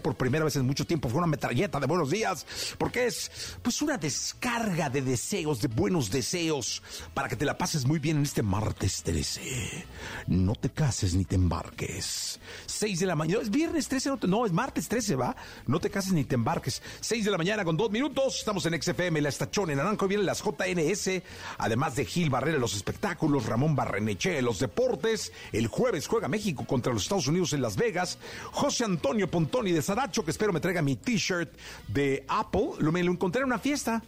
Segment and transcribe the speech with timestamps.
[0.00, 1.08] por primera vez en mucho tiempo.
[1.08, 2.46] Fue una metralleta de buenos días,
[2.78, 3.30] porque es
[3.62, 6.82] pues una descarga de deseos, de buenos deseos,
[7.14, 9.86] para que te la pases muy bien en este martes 13.
[10.26, 12.40] No te cases ni te embarques.
[12.66, 13.42] 6 de la mañana.
[13.42, 15.36] Es viernes 13, no, no, es martes 13, ¿va?
[15.66, 16.82] No te cases ni te embarques.
[17.00, 18.38] 6 de la mañana con dos minutos.
[18.38, 20.08] Estamos en XFM, la estación en Naranjo.
[20.08, 21.22] Vienen las JNS,
[21.58, 25.32] además de Gil Barrera, los espectáculos, Ramón Barreneche, los deportes.
[25.52, 28.18] El jueves juega México contra los Estados Unidos en Las Vegas.
[28.52, 31.52] José Antonio Pontoni de Saracho, que espero me traiga mi t-shirt
[31.88, 32.70] de Apple.
[32.78, 34.02] Lo, me lo encontré en una fiesta.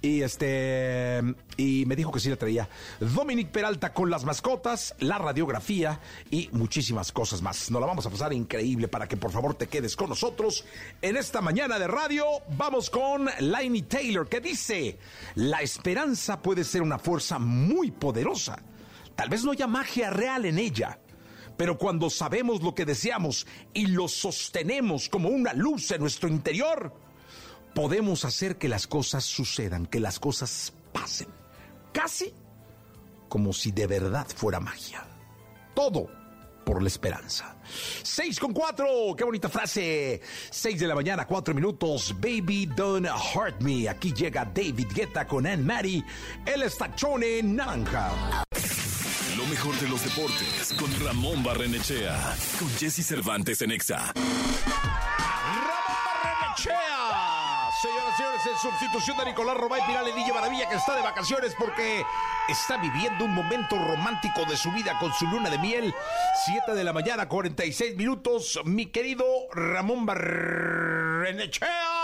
[0.00, 1.22] Y este
[1.56, 2.68] y me dijo que sí la traía.
[3.00, 7.68] Dominic Peralta con las mascotas, la radiografía y muchísimas cosas más.
[7.70, 10.64] Nos la vamos a pasar increíble para que por favor te quedes con nosotros.
[11.02, 12.26] En esta mañana de radio
[12.56, 14.98] vamos con Lainey Taylor que dice,
[15.34, 18.62] la esperanza puede ser una fuerza muy poderosa.
[19.16, 21.00] Tal vez no haya magia real en ella.
[21.58, 26.94] Pero cuando sabemos lo que deseamos y lo sostenemos como una luz en nuestro interior,
[27.74, 31.26] podemos hacer que las cosas sucedan, que las cosas pasen.
[31.92, 32.32] Casi
[33.28, 35.04] como si de verdad fuera magia.
[35.74, 36.08] Todo
[36.64, 37.56] por la esperanza.
[38.02, 40.20] 6 con 4, qué bonita frase.
[40.50, 42.14] 6 de la mañana, 4 minutos.
[42.20, 43.88] Baby, don't hurt me.
[43.88, 46.04] Aquí llega David Guetta con Anne Mary.
[46.46, 48.44] El estachone naranja.
[49.50, 52.36] Mejor de los deportes con Ramón Barrenechea.
[52.58, 54.12] Con Jesse Cervantes en Exa.
[54.14, 54.34] Ramón
[56.04, 57.70] Barrenechea.
[57.80, 61.54] Señoras y señores, en sustitución de Nicolás Romay Piral Edilla Maravilla, que está de vacaciones
[61.58, 62.02] porque
[62.48, 65.94] está viviendo un momento romántico de su vida con su luna de miel.
[66.44, 68.60] 7 de la mañana, 46 minutos.
[68.64, 71.97] Mi querido Ramón Barrenechea.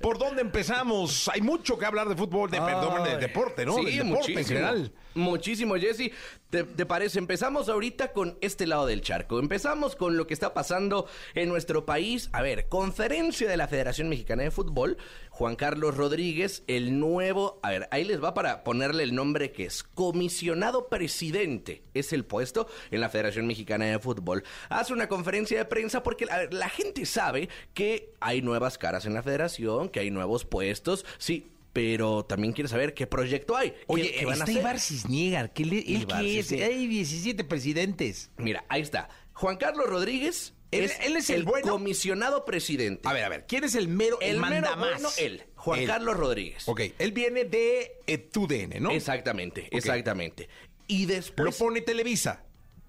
[0.00, 1.28] ¿Por dónde empezamos?
[1.32, 3.20] Hay mucho que hablar de fútbol, de, perdón, de Ay.
[3.20, 3.74] deporte, ¿no?
[3.74, 4.46] Sí, Del deporte en muchísimo.
[4.48, 4.92] general.
[5.14, 6.10] Muchísimo, Jesse.
[6.48, 7.18] ¿Te, te parece?
[7.18, 9.38] Empezamos ahorita con este lado del charco.
[9.38, 12.30] Empezamos con lo que está pasando en nuestro país.
[12.32, 14.96] A ver, conferencia de la Federación Mexicana de Fútbol.
[15.42, 17.58] Juan Carlos Rodríguez, el nuevo.
[17.64, 19.82] A ver, ahí les va para ponerle el nombre que es.
[19.82, 24.44] Comisionado presidente es el puesto en la Federación Mexicana de Fútbol.
[24.68, 29.04] Hace una conferencia de prensa porque a ver, la gente sabe que hay nuevas caras
[29.04, 31.04] en la federación, que hay nuevos puestos.
[31.18, 31.50] Sí.
[31.72, 33.74] Pero también quiere saber qué proyecto hay.
[33.88, 34.58] Oye, qué van a está hacer.
[34.58, 36.52] Ibar Cisniega, ¿qué le, él Ibar qué es?
[36.52, 38.30] Hay 17 presidentes.
[38.36, 39.08] Mira, ahí está.
[39.32, 41.70] Juan Carlos Rodríguez Él- es, él es el bueno.
[41.72, 43.06] comisionado presidente.
[43.08, 44.90] A ver, a ver, ¿quién es el mero, el, el manda mero más?
[45.02, 45.86] bueno, él, Juan Él.
[45.86, 46.66] Carlos Rodríguez.
[46.68, 48.90] Ok, él viene de eh, TUDN, ¿no?
[48.90, 50.48] Exactamente, exactamente.
[50.88, 52.42] Y después, Lo pone Televisa.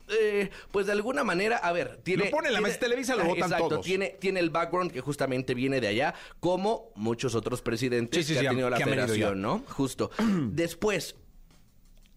[0.09, 2.25] eh, pues de alguna manera, a ver, tiene...
[2.25, 3.85] Lo pone en la tiene- mesa de Televisa, lo Ah, votan exacto, todos.
[3.85, 8.33] Tiene, tiene el background que justamente viene de allá, como muchos otros presidentes Sí, sí,
[8.33, 9.41] que sí, ha tenido la federación.
[9.41, 9.63] ¿no?
[9.69, 10.09] Justo.
[10.51, 11.15] después,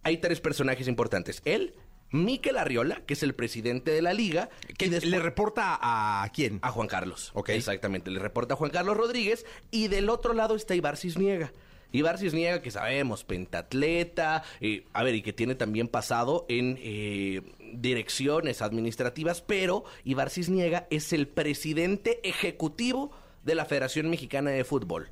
[0.03, 1.43] hay tres personajes importantes.
[1.44, 1.75] Él,
[2.11, 6.59] Miquel Arriola, que es el presidente de la liga, Que después- le reporta a quién?
[6.62, 7.31] A Juan Carlos.
[7.34, 7.50] Ok.
[7.50, 8.11] Exactamente.
[8.11, 9.44] Le reporta a Juan Carlos Rodríguez.
[9.71, 11.53] Y del otro lado está Ibar Cisniega.
[11.93, 17.42] Ibar Cisniega, que sabemos, pentatleta, eh, a ver, y que tiene también pasado en eh,
[17.75, 23.13] direcciones administrativas, pero Ibar Cisniega es el presidente ejecutivo
[23.45, 25.09] de la Federación Mexicana de Fútbol.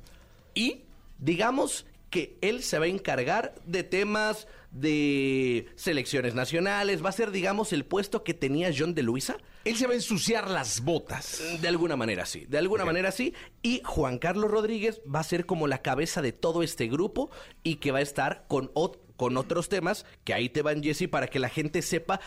[0.53, 0.81] Y
[1.19, 7.31] digamos que él se va a encargar de temas de selecciones nacionales, va a ser,
[7.31, 9.37] digamos, el puesto que tenía John de Luisa.
[9.63, 11.41] Él se va a ensuciar las botas.
[11.61, 13.33] De alguna manera sí, de alguna manera sí.
[13.61, 17.31] Y Juan Carlos Rodríguez va a ser como la cabeza de todo este grupo
[17.63, 21.07] y que va a estar con, ot- con otros temas que ahí te van, Jesse,
[21.09, 22.19] para que la gente sepa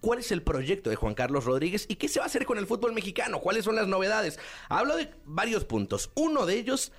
[0.00, 2.58] cuál es el proyecto de Juan Carlos Rodríguez y qué se va a hacer con
[2.58, 4.38] el fútbol mexicano, cuáles son las novedades.
[4.68, 6.10] Hablo de varios puntos.
[6.14, 6.92] Uno de ellos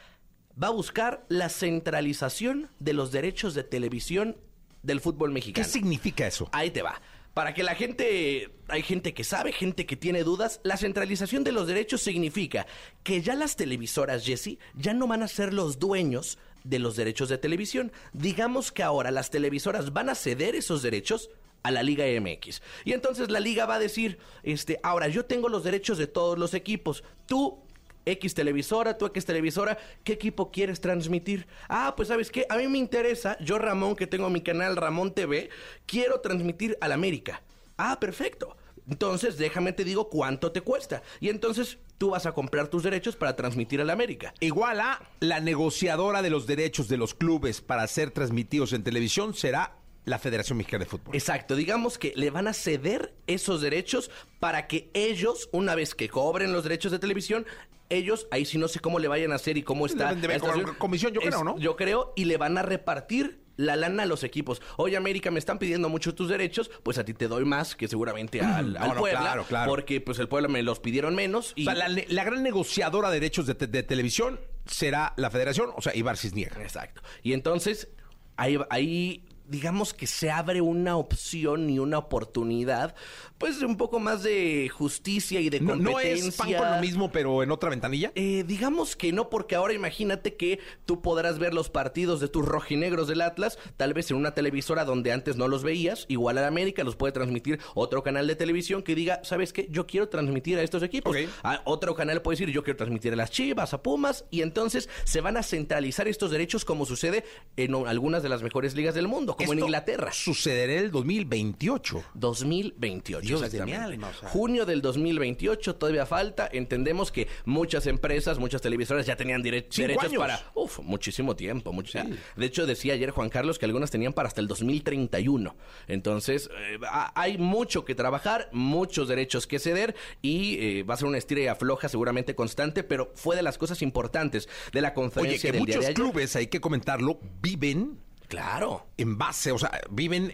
[0.61, 4.35] va a buscar la centralización de los derechos de televisión
[4.83, 5.67] del fútbol ¿Qué mexicano.
[5.67, 6.49] significa eso?
[6.51, 7.01] Ahí te va.
[7.33, 11.51] Para que la gente, hay gente que sabe, gente que tiene dudas, la centralización de
[11.51, 12.65] los derechos significa
[13.03, 17.29] que ya las televisoras, Jesse, ya no van a ser los dueños de los derechos
[17.29, 17.91] de televisión.
[18.13, 21.29] Digamos que ahora las televisoras van a ceder esos derechos
[21.63, 22.61] a la Liga MX.
[22.85, 26.37] Y entonces la liga va a decir, este, ahora yo tengo los derechos de todos
[26.37, 27.03] los equipos.
[27.25, 27.63] Tú
[28.11, 31.47] X televisora, tú X televisora, ¿qué equipo quieres transmitir?
[31.67, 35.13] Ah, pues sabes qué, a mí me interesa, yo Ramón, que tengo mi canal Ramón
[35.13, 35.49] TV,
[35.85, 37.41] quiero transmitir al América.
[37.77, 38.57] Ah, perfecto.
[38.89, 41.03] Entonces, déjame te digo cuánto te cuesta.
[41.19, 44.33] Y entonces tú vas a comprar tus derechos para transmitir al América.
[44.39, 49.33] Igual a la negociadora de los derechos de los clubes para ser transmitidos en televisión
[49.35, 51.13] será la Federación Mexicana de Fútbol.
[51.15, 54.09] Exacto, digamos que le van a ceder esos derechos
[54.39, 57.45] para que ellos, una vez que cobren los derechos de televisión,
[57.89, 60.07] ellos, ahí sí no sé cómo le vayan a hacer y cómo está.
[60.07, 60.75] Deben de ver situación.
[60.77, 61.57] comisión, yo creo, ¿no?
[61.57, 64.61] Yo creo, y le van a repartir la lana a los equipos.
[64.77, 67.87] Oye, América, me están pidiendo mucho tus derechos, pues a ti te doy más que
[67.87, 69.69] seguramente al, al no, Puebla, claro, claro.
[69.69, 71.51] porque pues el Puebla me los pidieron menos.
[71.55, 71.63] Y...
[71.67, 75.71] O sea, la, la gran negociadora de derechos de, te- de televisión será la Federación,
[75.75, 76.61] o sea, Ibar Cisniega.
[76.61, 77.01] Exacto.
[77.21, 77.89] Y entonces,
[78.37, 82.95] ahí, ahí digamos que se abre una opción y una oportunidad,
[83.37, 86.23] pues un poco más de justicia y de No, competencia.
[86.23, 88.11] no es pan con lo mismo, pero en otra ventanilla.
[88.15, 92.45] Eh, digamos que no, porque ahora imagínate que tú podrás ver los partidos de tus
[92.45, 96.41] rojinegros del Atlas, tal vez en una televisora donde antes no los veías, igual a
[96.41, 99.67] la América los puede transmitir otro canal de televisión que diga, ¿sabes qué?
[99.69, 101.15] Yo quiero transmitir a estos equipos.
[101.43, 104.89] A otro canal puede decir, yo quiero transmitir a las Chivas, a Pumas, y entonces
[105.05, 107.23] se van a centralizar estos derechos como sucede
[107.57, 110.11] en algunas de las mejores ligas del mundo, como en Inglaterra.
[110.11, 112.03] Sucederá en el 2028.
[112.13, 113.27] 2028.
[113.27, 113.79] Dios de exactamente.
[113.79, 114.29] mi alma, o sea.
[114.29, 116.49] Junio del 2028, todavía falta.
[116.51, 120.13] Entendemos que muchas empresas, muchas televisoras ya tenían derechos años.
[120.17, 121.71] para uf, muchísimo tiempo.
[121.73, 121.99] mucho- Sí.
[122.35, 125.55] De hecho, decía ayer Juan Carlos que algunas tenían para hasta el 2031.
[125.87, 130.97] Entonces, eh, ha- hay mucho que trabajar, muchos derechos que ceder y eh, va a
[130.97, 134.89] ser una estira y afloja seguramente constante, pero fue de las cosas importantes de la
[134.89, 135.95] Oye, conferencia que del día muchos de ayer.
[135.95, 137.99] clubes, hay que comentarlo, viven
[138.29, 138.87] Claro.
[138.97, 140.33] en base, o sea, viven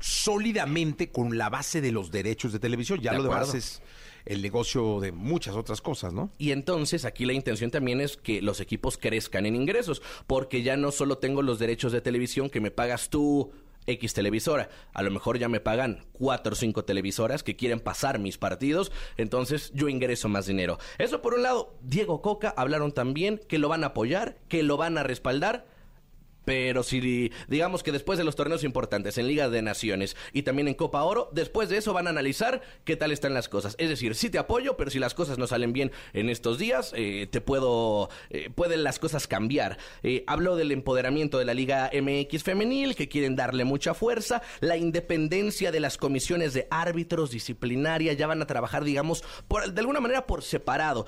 [0.00, 3.00] sólidamente con la base de los derechos de televisión.
[3.00, 3.82] Ya De lo demás es
[4.24, 6.30] el negocio de muchas otras cosas, ¿no?
[6.38, 10.76] Y entonces aquí la intención también es que los equipos crezcan en ingresos, porque ya
[10.76, 13.52] no solo tengo los derechos de televisión que me pagas tú
[13.86, 18.18] X televisora, a lo mejor ya me pagan cuatro o cinco televisoras que quieren pasar
[18.18, 20.78] mis partidos, entonces yo ingreso más dinero.
[20.98, 24.76] Eso por un lado, Diego Coca hablaron también que lo van a apoyar, que lo
[24.76, 25.66] van a respaldar.
[26.44, 30.68] Pero si digamos que después de los torneos importantes en Liga de Naciones y también
[30.68, 33.74] en Copa Oro, después de eso van a analizar qué tal están las cosas.
[33.78, 36.92] Es decir, sí te apoyo, pero si las cosas no salen bien en estos días,
[36.96, 39.78] eh, te puedo, eh, pueden las cosas cambiar.
[40.02, 44.76] Eh, habló del empoderamiento de la Liga MX femenil, que quieren darle mucha fuerza, la
[44.76, 50.00] independencia de las comisiones de árbitros, disciplinaria, ya van a trabajar, digamos, por, de alguna
[50.00, 51.06] manera por separado.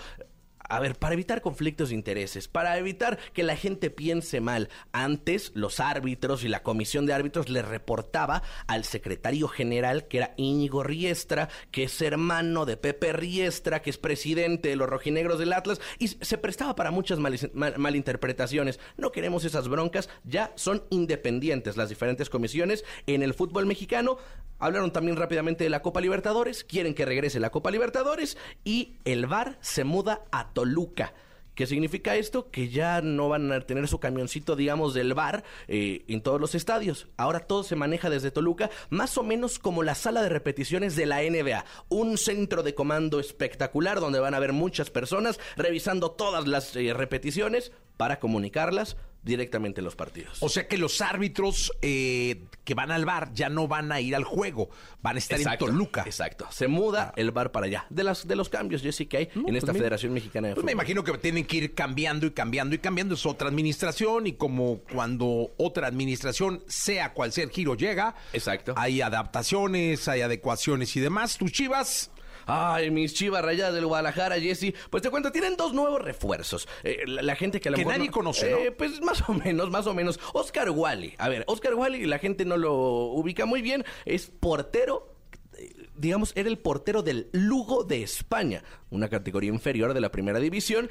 [0.69, 5.53] A ver, para evitar conflictos de intereses, para evitar que la gente piense mal, antes
[5.55, 10.83] los árbitros y la comisión de árbitros le reportaba al secretario general, que era Íñigo
[10.83, 15.81] Riestra, que es hermano de Pepe Riestra, que es presidente de los rojinegros del Atlas,
[15.99, 18.81] y se prestaba para muchas malinterpretaciones.
[18.97, 24.19] No queremos esas broncas, ya son independientes las diferentes comisiones en el fútbol mexicano.
[24.59, 29.27] Hablaron también rápidamente de la Copa Libertadores, quieren que regrese la Copa Libertadores y el
[29.27, 31.13] VAR se muda a Toluca.
[31.57, 32.51] ¿Qué significa esto?
[32.51, 36.55] Que ya no van a tener su camioncito, digamos, del bar eh, en todos los
[36.55, 37.09] estadios.
[37.17, 41.07] Ahora todo se maneja desde Toluca, más o menos como la sala de repeticiones de
[41.07, 41.65] la NBA.
[41.89, 46.93] Un centro de comando espectacular donde van a haber muchas personas revisando todas las eh,
[46.93, 50.39] repeticiones para comunicarlas directamente en los partidos.
[50.41, 54.15] O sea que los árbitros eh, que van al bar ya no van a ir
[54.17, 54.71] al juego,
[55.03, 56.05] van a estar en Toluca.
[56.07, 56.47] Exacto.
[56.51, 57.87] Se muda el bar para allá.
[57.91, 59.83] De las de los cambios, Jesse, que hay en pues esta mira.
[59.83, 60.85] Federación Mexicana de Pues me Fútbol.
[60.85, 63.15] imagino que tienen que ir cambiando y cambiando y cambiando.
[63.15, 68.75] Es otra administración y como cuando otra administración, sea cual sea el giro, llega, Exacto.
[68.77, 71.37] hay adaptaciones, hay adecuaciones y demás.
[71.37, 72.11] Tus chivas,
[72.47, 74.73] Ay, mis chivas rayadas del Guadalajara, Jesse.
[74.91, 76.69] Pues te cuento, tienen dos nuevos refuerzos.
[76.85, 78.57] Eh, la, la gente que a lo Que mejor nadie no- conoce, ¿no?
[78.59, 80.21] Eh, pues más o menos, más o menos.
[80.33, 81.15] Oscar Wally.
[81.19, 83.85] A ver, Oscar Wally, la gente no lo ubica muy bien.
[84.05, 85.13] Es portero.
[85.59, 90.39] eh, Digamos, era el portero del Lugo de España, una categoría inferior de la primera
[90.39, 90.89] división.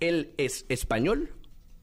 [0.00, 1.32] Él es español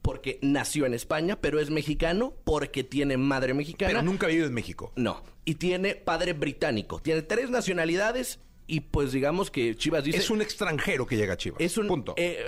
[0.02, 3.90] porque nació en España, pero es mexicano porque tiene madre mexicana.
[3.92, 4.92] pero nunca ha vivido en México.
[4.96, 7.00] No, y tiene padre británico.
[7.00, 10.18] Tiene tres nacionalidades y pues digamos que Chivas dice...
[10.18, 11.60] Es un extranjero que llega a Chivas.
[11.60, 12.14] Es un punto.
[12.16, 12.42] eh,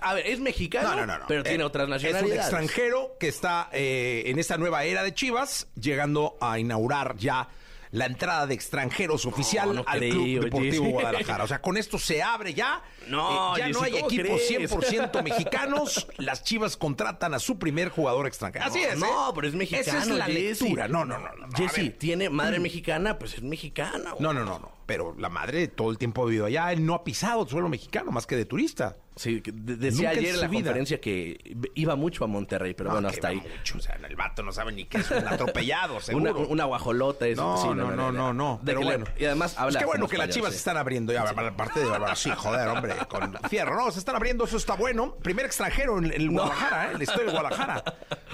[0.00, 1.24] a ver, es mexicano, No, no, no, no.
[1.28, 2.30] pero Eh, tiene otras nacionalidades.
[2.30, 7.16] Es un extranjero que está eh, en esta nueva era de Chivas, llegando a inaugurar
[7.16, 7.48] ya
[7.90, 10.92] la entrada de extranjeros oficial no al Club Deportivo Jesse.
[10.94, 11.44] Guadalajara.
[11.44, 12.82] O sea, con esto se abre ya.
[13.08, 14.70] No, Eh, ya no hay ¿cómo equipos crees?
[14.72, 16.06] 100% mexicanos.
[16.16, 18.64] Las Chivas contratan a su primer jugador extranjero.
[18.64, 18.96] Así es.
[18.98, 19.32] No, ¿eh?
[19.34, 19.82] pero es mexicano.
[19.82, 20.62] Esa es la Jesse.
[20.62, 20.88] lectura.
[20.88, 21.28] No, no, no.
[21.36, 24.12] no, Jesse, tiene madre mexicana, pues es mexicana.
[24.12, 24.22] güey.
[24.22, 24.72] No, no, no, no.
[24.92, 26.70] Pero la madre todo el tiempo ha vivido allá.
[26.70, 28.98] Él no ha pisado suelo mexicano más que de turista.
[29.16, 30.60] Sí, de- decía Nunca ayer en la vida.
[30.64, 33.36] conferencia que iba mucho a Monterrey, pero Ah, bueno, hasta ahí.
[33.58, 36.46] mucho, o sea, el vato no sabe ni qué es un atropellado, Una, seguro.
[36.48, 37.26] una guajolota.
[37.26, 38.60] Es, No, sí, no, no, no, no.
[38.62, 39.04] De Pero bueno.
[39.18, 40.54] y además habla Es que bueno que las chivas sí.
[40.54, 43.76] se están abriendo ya, aparte de hablar así, joder, hombre, con fierro.
[43.76, 45.14] No, se están abriendo, eso está bueno.
[45.22, 46.92] Primer extranjero en, en Guadalajara, ¿eh?
[46.92, 47.84] En la historia de Guadalajara.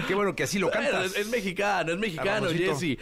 [0.07, 1.05] Qué bueno que así lo Bueno, cantas.
[1.11, 2.47] es, es mexicano, es mexicano.
[2.49, 2.97] Jesse.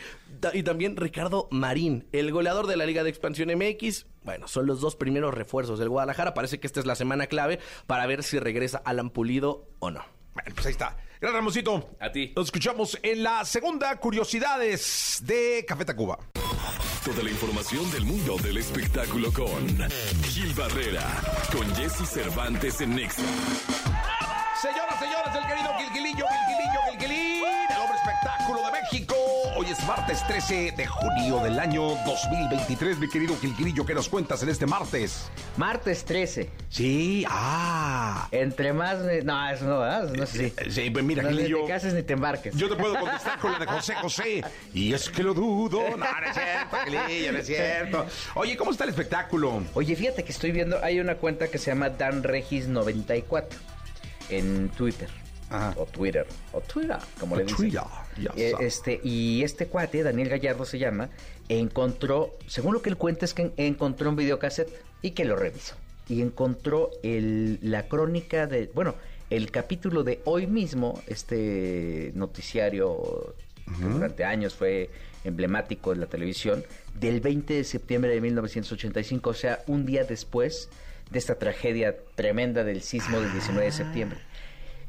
[0.53, 4.05] Y también Ricardo Marín, el goleador de la Liga de Expansión MX.
[4.23, 6.33] Bueno, son los dos primeros refuerzos del Guadalajara.
[6.33, 10.03] Parece que esta es la semana clave para ver si regresa Alan Pulido o no.
[10.33, 10.97] Bueno, pues ahí está.
[11.19, 11.89] Gran Ramosito.
[11.99, 12.33] A ti.
[12.35, 16.19] Nos escuchamos en la segunda Curiosidades de Café Tacuba.
[17.03, 19.65] Toda la información del mundo del espectáculo con
[20.23, 21.03] Gil Barrera,
[21.51, 23.23] con Jesse Cervantes en Nexa.
[24.61, 29.15] Señoras, señores, el querido Gilquilillo, Gilquilillo, Gilquilín, el hombre espectáculo de México.
[29.55, 33.85] Hoy es martes 13 de junio del año 2023, mi querido Gilquilillo.
[33.85, 35.29] ¿Qué nos cuentas en este martes?
[35.57, 36.49] Martes 13.
[36.69, 38.27] Sí, ah.
[38.31, 38.97] Entre más...
[38.99, 40.09] me- No, eso no, ¿verdad?
[40.13, 40.71] No sé si...
[40.71, 42.55] Sí, pues mira, No, ni te cases ni te embarques.
[42.55, 44.43] Yo te puedo contestar con la de José José.
[44.73, 45.81] Y es que lo dudo.
[45.91, 48.05] No, no es cierto, Gilillo, no es cierto.
[48.33, 49.61] Oye, ¿cómo está el espectáculo?
[49.75, 50.83] Oye, fíjate que estoy viendo...
[50.83, 53.45] Hay una cuenta que se llama DanRegis94
[54.29, 55.09] en Twitter.
[55.49, 55.73] Ajá.
[55.77, 56.25] O Twitter.
[56.51, 57.57] O Twitter, como O le dicen.
[57.57, 57.81] Twitter,
[58.21, 61.09] ya Eh, este, y este cuate, Daniel Gallardo se llama,
[61.47, 64.69] encontró, según lo que él cuenta, es que en- encontró un videocassette
[65.01, 65.75] y que lo revisó.
[66.09, 68.95] Y encontró el, la crónica de, bueno,
[69.29, 73.33] el capítulo de hoy mismo, este noticiario
[73.79, 74.89] que durante años fue
[75.25, 76.63] emblemático en la televisión,
[76.97, 80.69] del 20 de septiembre de 1985, o sea, un día después
[81.11, 84.19] de esta tragedia tremenda del sismo del 19 de septiembre.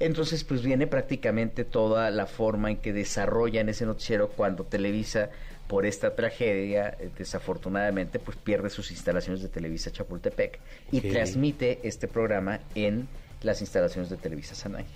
[0.01, 5.31] Entonces, pues viene prácticamente toda la forma en que desarrollan ese noticiero cuando Televisa,
[5.67, 10.61] por esta tragedia, eh, desafortunadamente, pues pierde sus instalaciones de Televisa Chapultepec
[10.93, 13.09] y transmite este programa en
[13.43, 14.95] las instalaciones de Televisa San Ángel.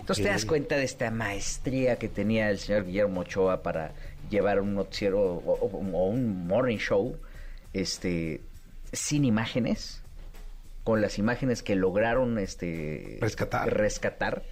[0.00, 3.92] Entonces te das cuenta de esta maestría que tenía el señor Guillermo Ochoa para
[4.28, 5.66] llevar un noticiero o, o-
[5.96, 7.16] o un morning show
[7.72, 8.40] este,
[8.92, 10.01] sin imágenes,
[10.84, 13.72] con las imágenes que lograron este, Rescatar.
[13.72, 14.42] rescatar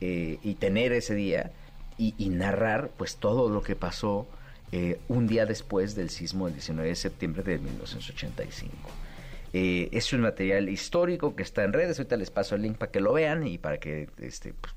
[0.00, 1.52] eh, y tener ese día
[1.98, 4.26] y, y narrar pues todo lo que pasó
[4.76, 8.74] eh, un día después del sismo del 19 de septiembre de 1985.
[9.52, 12.90] Eh, es un material histórico que está en redes, ahorita les paso el link para
[12.90, 14.74] que lo vean y para que este, pues,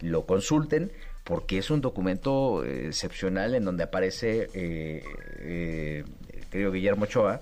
[0.00, 0.92] lo consulten,
[1.24, 6.04] porque es un documento eh, excepcional en donde aparece el
[6.50, 7.40] querido Guillermo Ochoa,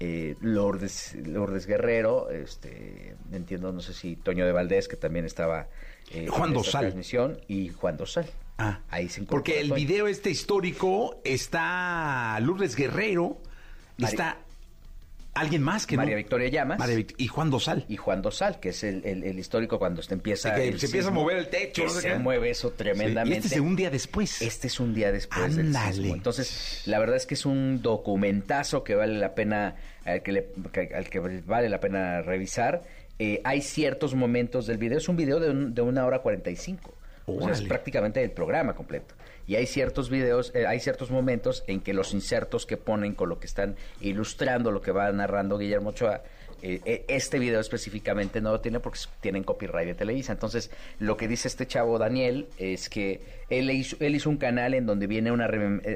[0.00, 5.68] eh, Lourdes, Lourdes Guerrero, este, entiendo, no sé si Toño de Valdés, que también estaba
[6.10, 6.80] eh, Juan en Dosal.
[6.82, 8.26] transmisión, y Juan Dosal.
[8.58, 9.76] Ah, ahí se Porque el Toño.
[9.76, 13.38] video este histórico está Lourdes Guerrero,
[13.98, 14.38] Mari- está
[15.40, 16.18] alguien más que María no.
[16.18, 17.84] Victoria Llamas María Vict- y Juan Dosal.
[17.88, 20.80] y Juan Dosal, que es el, el- el histórico cuando se empieza, Sí, que el
[20.80, 23.36] se empieza a mover el techo, que se mueve eso Sí, tremendamente.
[23.38, 24.42] Y este es un día después.
[24.42, 26.14] Este es un día después del sismo.
[26.14, 30.48] Entonces, la verdad es que es un documentazo que vale la pena, al que, le-
[30.94, 32.82] al que vale la pena revisar.
[33.20, 36.94] Eh, hay ciertos momentos del video, es un video de, un- de una hora 45.
[37.26, 39.14] O sea, es prácticamente el programa completo.
[39.48, 43.28] Y hay ciertos videos, eh, hay ciertos momentos en que los insertos que ponen con
[43.30, 46.22] lo que están ilustrando, lo que va narrando Guillermo Ochoa,
[46.60, 50.32] eh, eh, este video específicamente no lo tiene porque tienen copyright de Televisa.
[50.32, 54.74] Entonces, lo que dice este chavo Daniel es que él hizo, él hizo un canal
[54.74, 55.48] en donde viene una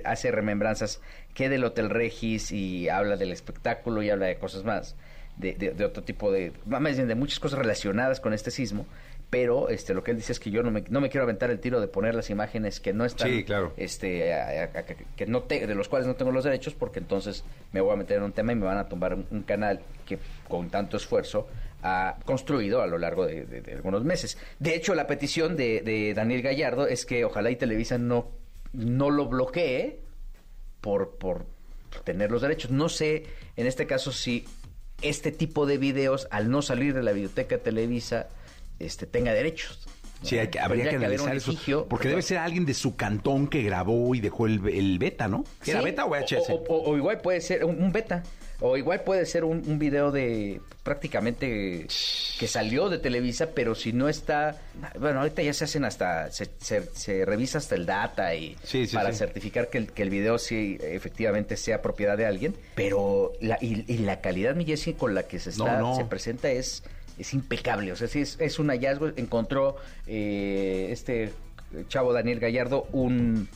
[0.04, 1.00] hace remembranzas
[1.35, 4.97] que del Hotel Regis y habla del espectáculo y habla de cosas más,
[5.37, 8.87] de, de- de otro tipo de, más bien de muchas cosas relacionadas con este sismo.
[9.32, 11.50] Pero este, lo que él dice es que yo no me, no me quiero aventar
[11.50, 13.72] el tiro de poner las imágenes que no están Sí, claro.
[13.78, 16.98] este a- a- a- que- no te- de los cuales no tengo los derechos porque
[16.98, 19.42] entonces me voy a meter en un tema y me van a tumbar un, un
[19.42, 21.48] canal que con tanto esfuerzo
[21.82, 24.36] ha construido a lo largo de, de- de algunos meses.
[24.58, 28.28] De hecho, la petición de, de Daniel Gallardo es que ojalá y Televisa no,
[28.74, 29.98] no lo bloquee
[30.82, 31.46] por, por
[32.04, 32.70] tener los derechos.
[32.70, 33.24] No sé,
[33.56, 34.44] en este caso, si
[35.00, 38.28] este tipo de videos, al no salir de la biblioteca Televisa,
[38.79, 39.87] este, tenga derechos.
[40.23, 41.50] Sí, hay que- habría que un analizar eso.
[41.50, 45.26] litigio, Porque debe ser alguien de su cantón que grabó y dejó el, el beta,
[45.26, 45.45] ¿no?
[45.67, 46.49] ¿Era Sí, beta o VHS?
[46.50, 48.23] O, o- o igual puede ser un, un beta.
[48.61, 51.88] O igual puede ser un, un video de prácticamente
[52.38, 54.57] que salió de Televisa, pero si no está...
[55.00, 56.31] Bueno, ahorita ya se hacen hasta...
[56.31, 60.02] Se, se- se revisa hasta el data y Sí, sí, para certificar que el, que
[60.02, 62.55] el video sí efectivamente sea propiedad de alguien.
[62.76, 64.64] Pero la, y, y la calidad, mi
[64.97, 65.97] con la que se, está, No, no.
[65.97, 66.85] se presenta es,
[67.19, 67.92] es impecable.
[67.92, 69.09] O sea, sí, es, es un hallazgo.
[69.16, 69.76] Encontró
[70.07, 71.33] eh, este
[71.88, 73.49] chavo Daniel Gallardo un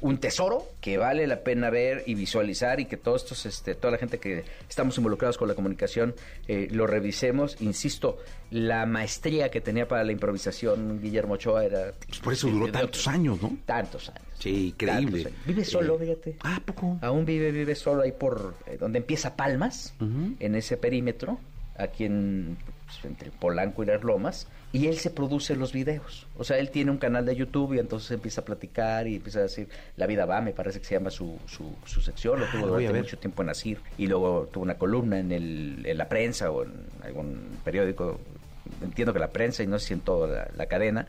[0.00, 3.92] un tesoro que vale la pena ver y visualizar y que todos estos, este, toda
[3.92, 6.14] la gente que estamos involucrados con la comunicación
[6.48, 7.60] eh, lo revisemos.
[7.60, 8.18] Insisto,
[8.50, 11.92] la maestría que tenía para la improvisación Guillermo Ochoa era...
[12.06, 13.56] Pues por eso duró tantos años, ¿no?
[13.64, 14.22] Tantos años.
[14.38, 15.20] Sí, increíble.
[15.20, 15.32] Años.
[15.46, 16.36] Vive solo, Eh, fíjate.
[16.42, 16.98] Ah, ¿a poco?
[17.00, 21.38] Aún vive, vive solo ahí por eh, donde empieza Palmas, en ese perímetro,
[21.76, 26.26] aquí en pues, entre Polanco y Las Lomas, y él se produce los videos.
[26.36, 29.40] O sea, él tiene un canal de YouTube y entonces empieza a platicar y empieza
[29.40, 32.46] a decir, La vida va, me parece que se llama su, su, su sección, lo
[32.46, 36.08] tuvo durante mucho tiempo en Asir, y luego tuvo una columna en, el, en la
[36.08, 36.72] prensa o en
[37.02, 38.20] algún periódico,
[38.82, 41.06] entiendo que la prensa y no sé si en toda la, la cadena,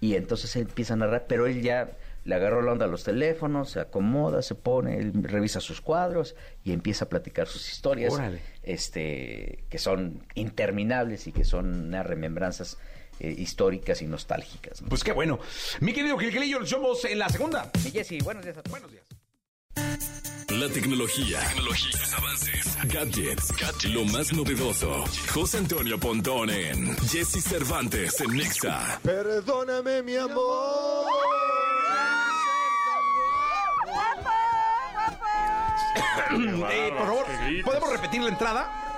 [0.00, 1.88] y entonces él empieza a narrar, pero él ya
[2.24, 6.36] le agarró la onda a los teléfonos, se acomoda, se pone, él revisa sus cuadros
[6.64, 8.40] y empieza a platicar sus historias, Órale.
[8.62, 12.78] este, que son interminables y que son unas remembranzas
[13.20, 14.82] eh, históricas y nostálgicas.
[14.82, 14.88] ¿no?
[14.88, 15.38] Pues qué bueno.
[15.80, 17.70] Mi querido Gilgilillo, nos vemos en la segunda.
[17.84, 18.70] Y Jessy, buenos días a todos.
[18.80, 19.04] Buenos días.
[20.48, 25.04] La tecnología, tecnología, avances, gadgets, lo más novedoso.
[25.32, 29.00] José Antonio Pontón en Jesse Cervantes en Nexa.
[29.02, 31.21] Perdóname, mi amor.
[36.34, 37.24] Eh, por favor.
[37.64, 38.88] ¿podemos repetir la entrada?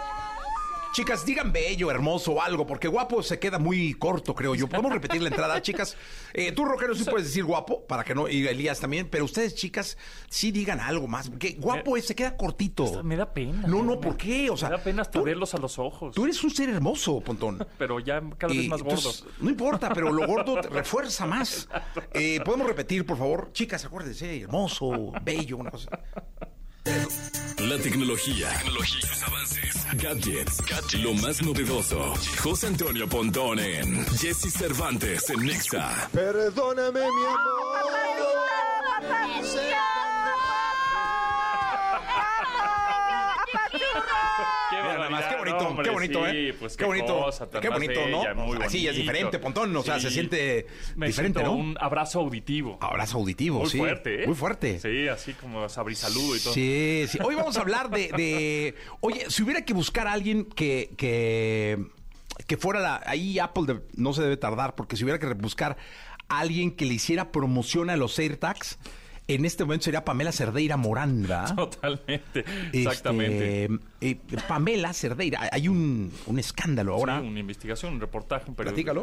[0.93, 4.69] Chicas, digan bello, hermoso o algo, porque guapo se queda muy corto, creo yo.
[4.69, 5.97] ¿Podemos repetir la entrada, chicas?
[6.33, 9.57] Eh, tú, Rockero, sí puedes decir guapo, para que no, y Elías también, pero ustedes,
[9.57, 9.99] chicas,
[10.31, 13.03] sí digan algo más, porque guapo es- se queda cortito.
[13.03, 13.67] Me da pena.
[13.67, 14.49] No, no, me- ¿por qué?
[14.50, 16.14] O sea, me da pena hasta tú- verlos a los ojos.
[16.14, 17.59] Tú eres un ser hermoso, Pontón.
[17.76, 19.11] Pero ya cada vez más gordo.
[19.41, 21.69] no importa, pero lo gordo te refuerza más.
[22.12, 23.50] Eh, ¿Podemos repetir, por favor?
[23.53, 25.91] Chicas, acuérdense, hermoso, bello, una cosa.
[26.85, 30.62] La tecnología, tecnología, sus avances, gadgets,
[31.02, 32.15] lo más novedoso.
[32.43, 36.11] José Antonio Pontón en Jesse Cervantes en Nexa.
[36.13, 37.65] Perdóname, mi amor.
[44.71, 46.54] Qué Mira, nada más, qué bonito, hombre, qué bonito, sí, ¿eh?
[46.58, 48.45] pues qué bonito, cosa tan qué bonito, bella, ¿no?
[48.47, 51.52] muy Así es diferente, Pontón, o sea, se siente Me diferente, ¿no?
[51.52, 52.78] un abrazo auditivo.
[52.80, 53.78] Abrazo auditivo, Muy sí.
[53.78, 54.26] fuerte, ¿eh?
[54.26, 54.80] Muy fuerte.
[54.80, 56.52] Sí, así como sabrisaludo y todo.
[56.54, 57.19] Sí, sí.
[57.23, 61.78] Hoy vamos a hablar de, de- Oye, si hubiera que buscar a alguien que, que,
[62.47, 63.02] que fuera la...
[63.06, 65.76] Ahí Apple de- no se debe tardar, porque si hubiera que buscar
[66.28, 68.78] a alguien que le hiciera promoción a los AirTags,
[69.28, 71.54] en este momento sería Pamela Cerdeira Morán, ¿verdad?
[71.54, 72.41] Totalmente.
[72.41, 73.69] Este, Exactamente.
[74.10, 74.17] Eh,
[74.49, 77.21] Pamela Cerdeira, hay un, un escándalo ahora.
[77.21, 78.54] Sí, una investigación, un reportaje un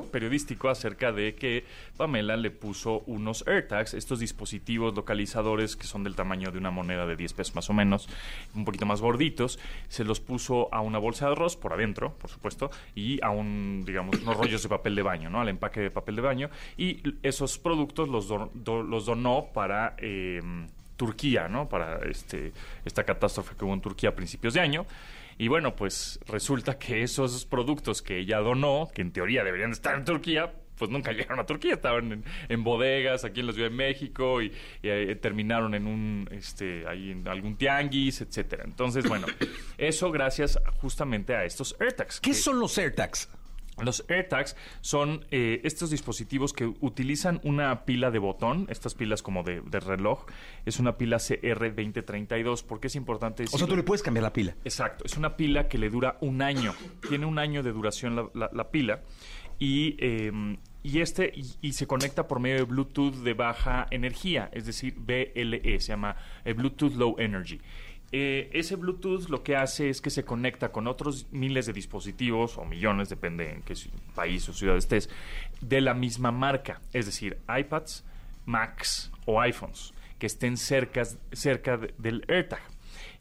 [0.09, 1.65] periodístico acerca de que
[1.97, 7.05] Pamela le puso unos AirTags, estos dispositivos localizadores que son del tamaño de una moneda
[7.05, 8.07] de 10 pesos más o menos,
[8.53, 9.59] un poquito más gorditos,
[9.89, 13.83] se los puso a una bolsa de arroz por adentro, por supuesto, y a un,
[13.85, 15.41] digamos, unos rollos de papel de baño, ¿no?
[15.41, 19.95] Al empaque de papel de baño, y esos productos los, do- do- los donó para...
[19.97, 20.41] eh,
[20.97, 21.67] Turquía, ¿no?
[21.69, 22.51] Para este,
[22.85, 24.85] esta catástrofe que hubo en Turquía a principios de año.
[25.37, 29.95] Y bueno, pues resulta que esos productos que ella donó, que en teoría deberían estar
[29.97, 33.69] en Turquía, pues nunca llegaron a Turquía, estaban en, en bodegas aquí en la Ciudad
[33.69, 38.63] de México y, y, eh, terminaron en un, este, ahí en algún tianguis, etcétera.
[38.65, 39.25] Entonces, bueno,
[39.79, 42.19] eso gracias justamente a estos AirTags.
[42.19, 43.29] ¿Qué que- son los AirTags?
[43.83, 49.43] Los AirTags son eh, estos dispositivos que utilizan una pila de botón, estas pilas como
[49.43, 50.25] de, de reloj,
[50.65, 52.63] es una pila CR2032.
[52.65, 54.55] ¿Por qué es importante O sea, tú le puedes cambiar la pila.
[54.63, 56.73] Exacto, es una pila que le dura un año.
[57.07, 59.01] Tiene un año de duración la, la- la pila.
[59.59, 60.31] Y, eh,
[60.81, 64.95] y este y, y se conecta por medio de Bluetooth de baja energía, es decir,
[64.97, 67.59] BLE, se llama eh, Bluetooth Low Energy.
[68.13, 72.57] Eh, ese Bluetooth lo que hace es que se conecta con otros miles de dispositivos,
[72.57, 73.73] o millones, depende en qué
[74.15, 75.09] país o ciudad estés,
[75.61, 78.03] de la misma marca, es decir, iPads,
[78.45, 82.61] Macs o iPhones, que estén cerca, cerca de- del AirTag.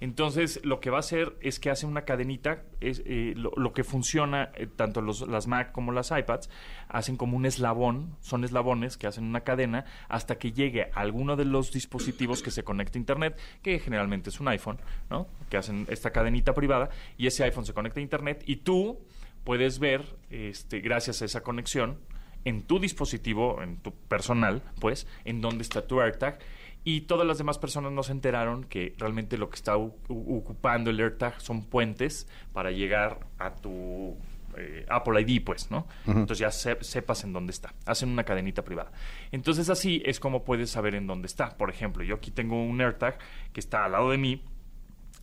[0.00, 3.74] Entonces, lo que va a hacer es que hace una cadenita, es, eh, lo, lo
[3.74, 6.48] que funciona, eh, tanto los, las Mac como las iPads,
[6.88, 11.36] hacen como un eslabón, son eslabones que hacen una cadena hasta que llegue a alguno
[11.36, 15.28] de los dispositivos que se conecta a Internet, que generalmente es un iPhone, ¿no?
[15.50, 19.00] Que hacen esta cadenita privada y ese iPhone se conecta a Internet y tú
[19.44, 21.98] puedes ver, este, gracias a esa conexión,
[22.44, 26.38] en tu dispositivo, en tu personal, pues, en dónde está tu AirTag.
[26.82, 30.98] Y todas las demás personas no se enteraron que realmente lo que está ocupando el
[31.00, 34.16] AirTag son puentes para llegar a tu
[34.56, 35.86] eh, Apple ID, pues, ¿no?
[36.06, 37.72] Entonces ya se- sepas en dónde está.
[37.86, 38.90] Hacen una cadenita privada.
[39.30, 41.56] Entonces así es como puedes saber en dónde está.
[41.56, 43.18] Por ejemplo, yo aquí tengo un AirTag
[43.52, 44.42] que está al lado de mí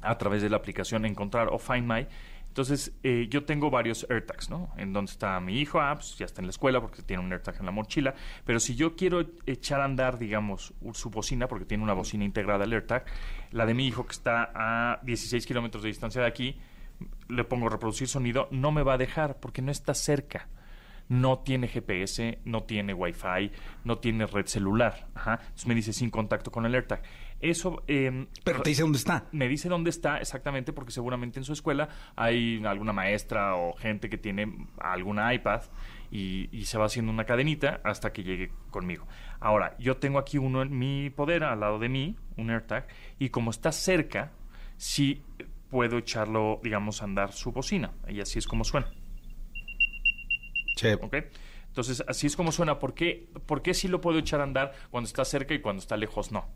[0.01, 2.07] a través de la aplicación Encontrar o Find My.
[2.57, 4.71] Entonces, eh, yo tengo varios AirTags, ¿no?
[4.77, 7.31] En donde está mi hijo, ah, pues ya está en la escuela porque tiene un
[7.31, 8.15] AirTag en la mochila.
[8.45, 12.63] Pero si yo quiero echar a andar, digamos, su bocina, porque tiene una bocina integrada
[12.63, 13.05] al AirTag,
[13.51, 16.57] la de mi hijo que está a 16 kilómetros de distancia de aquí,
[17.29, 20.47] le pongo reproducir sonido, no me va a dejar porque no está cerca.
[21.09, 23.51] No tiene GPS, no tiene Wi-Fi,
[23.83, 25.07] no tiene red celular.
[25.13, 25.33] Ajá.
[25.41, 27.03] Entonces me dice sin contacto con el AirTag.
[27.39, 27.83] Eso.
[27.87, 29.25] em, Pero te dice dónde está.
[29.31, 34.09] me dice dónde está exactamente porque seguramente en su escuela hay alguna maestra o gente
[34.09, 35.61] que tiene alguna iPad
[36.11, 39.07] y, y se va haciendo una cadenita hasta que llegue conmigo.
[39.39, 42.87] Ahora, yo tengo aquí uno en mi poder, al lado de mí, un AirTag,
[43.19, 44.31] y como está cerca,
[44.77, 45.21] sí
[45.69, 47.91] puedo echarlo, digamos, a andar su bocina.
[48.07, 48.87] Y así es como suena.
[50.75, 50.93] Che.
[50.95, 51.15] ¿ok?
[51.67, 52.79] Entonces, así es como suena.
[52.79, 55.81] ¿Por qué, ¿Por qué sí lo puedo echar a andar cuando está cerca y cuando
[55.81, 56.47] está lejos no?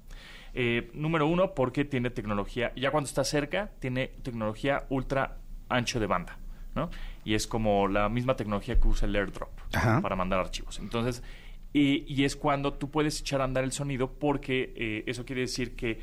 [0.53, 5.37] Eh, número uno, porque tiene tecnología, ya cuando está cerca, tiene tecnología ultra
[5.69, 6.37] ancho de banda,
[6.75, 6.89] ¿no?
[7.23, 10.01] Y es como la misma tecnología que usa el airdrop Ajá.
[10.01, 10.79] para mandar archivos.
[10.79, 11.23] Entonces,
[11.71, 15.41] y, y es cuando tú puedes echar a andar el sonido porque eh, eso quiere
[15.41, 15.99] decir que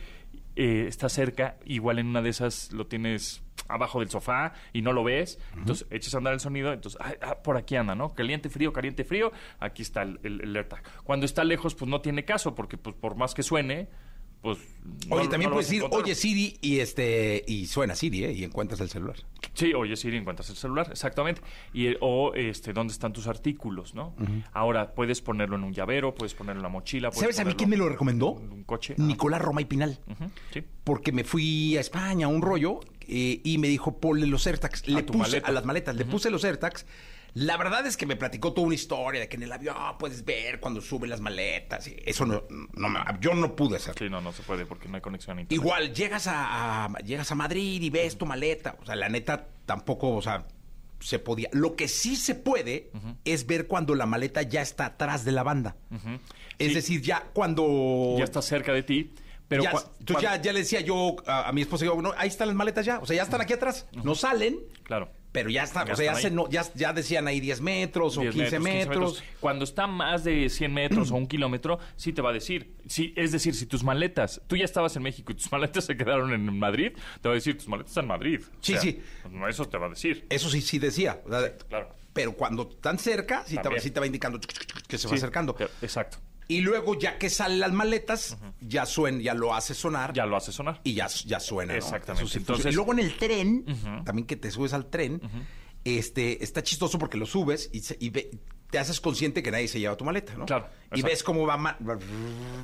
[0.56, 4.92] eh, está cerca, igual en una de esas lo tienes abajo del sofá y no
[4.92, 8.14] lo ves, entonces echas a andar el sonido, entonces ah, ah, por aquí anda, ¿no?
[8.14, 9.30] Caliente, frío, caliente, frío,
[9.60, 10.82] aquí está el, el, el AirTag.
[11.04, 13.88] Cuando está lejos, pues no tiene caso, porque pues por más que suene,
[14.42, 14.58] pues...
[15.08, 18.32] no- Oye, también puedes decir, oye Siri, y este, y suena Siri, ¿eh?
[18.32, 19.16] Y encuentras el celular.
[19.54, 21.40] Sí, oye Siri, encuentras el celular, exactamente.
[21.74, 24.14] Y, o este, dónde están tus artículos, ¿no?
[24.52, 27.10] Ahora puedes ponerlo en un llavero, puedes ponerlo en la mochila.
[27.12, 28.38] ¿Sabes a mí quién me lo recomendó?
[28.40, 28.94] en un coche.
[28.98, 29.98] Ah, Nicolás Roma y Pinal.
[30.52, 30.62] sí.
[30.84, 34.86] Porque me fui a España un rollo eh, y me dijo, ponle los AirTags.
[34.88, 35.48] Le puse maleta.
[35.48, 36.86] a las maletas, le puse los AirTags.
[37.38, 40.24] La verdad es que me platicó toda una historia de que en el avión puedes
[40.24, 41.86] ver cuando suben las maletas.
[41.86, 42.42] y Eso no,
[42.74, 43.94] no me- yo no pude hacerlo.
[44.06, 45.62] Sí, no, no se puede porque no hay conexión a internet.
[45.62, 48.76] Igual, llegas a, a- llegas a Madrid y ves tu maleta.
[48.82, 50.46] O sea, la neta tampoco, o sea,
[51.00, 51.48] se podía.
[51.52, 52.90] Lo que sí se puede
[53.24, 55.76] es ver cuando la maleta ya está atrás de la banda.
[56.58, 56.74] Es Sí.
[56.74, 58.16] decir, ya cuando...
[58.18, 59.12] Ya está cerca de ti,
[59.46, 59.62] pero...
[59.62, 59.70] Ya-
[60.00, 62.56] entonces ya, ya le decía yo a, a mi esposa, yo, no, ahí están las
[62.56, 62.98] maletas ya.
[62.98, 63.86] O sea, ya están aquí atrás.
[64.02, 65.12] No salen, Claro.
[65.38, 65.86] Pero ya están.
[65.86, 66.34] Ya o sea, ya, están se ahí.
[66.34, 69.22] no- ya, ya decían ahí 10 metros o 10 15 metros.
[69.40, 72.74] Cuando está más de 100 metros o un kilómetro, sí te va a decir.
[72.86, 75.96] Sí, es decir, si tus maletas, tú ya estabas en México y tus maletas se
[75.96, 78.40] quedaron en Madrid, te va a decir, tus maletas están en Madrid.
[78.42, 79.02] O Sí, sea, sí.
[79.48, 80.26] Eso te va a decir.
[80.30, 81.20] Eso sí, sí decía.
[81.24, 81.88] o sea, claro.
[82.12, 84.40] Pero cuando están cerca, sí te, sí te va indicando
[84.88, 85.56] que se va Sí, acercando.
[85.82, 86.18] Exacto.
[86.50, 90.12] Y luego, ya que salen las maletas, ya suena, ya lo hace sonar.
[90.14, 90.80] Ya lo hace sonar.
[90.82, 91.74] y ya, ya suena.
[91.74, 91.78] ¿no?
[91.78, 92.28] Exactamente.
[92.30, 93.64] Sí Entonces- y luego en el tren,
[94.04, 95.20] también que te subes al tren,
[95.84, 98.30] este, está chistoso porque lo subes y, se- y ve-
[98.70, 100.44] te haces consciente que nadie se lleva tu maleta, ¿no?
[100.46, 101.06] Claro, Y exacto.
[101.06, 101.76] ves cómo va, va,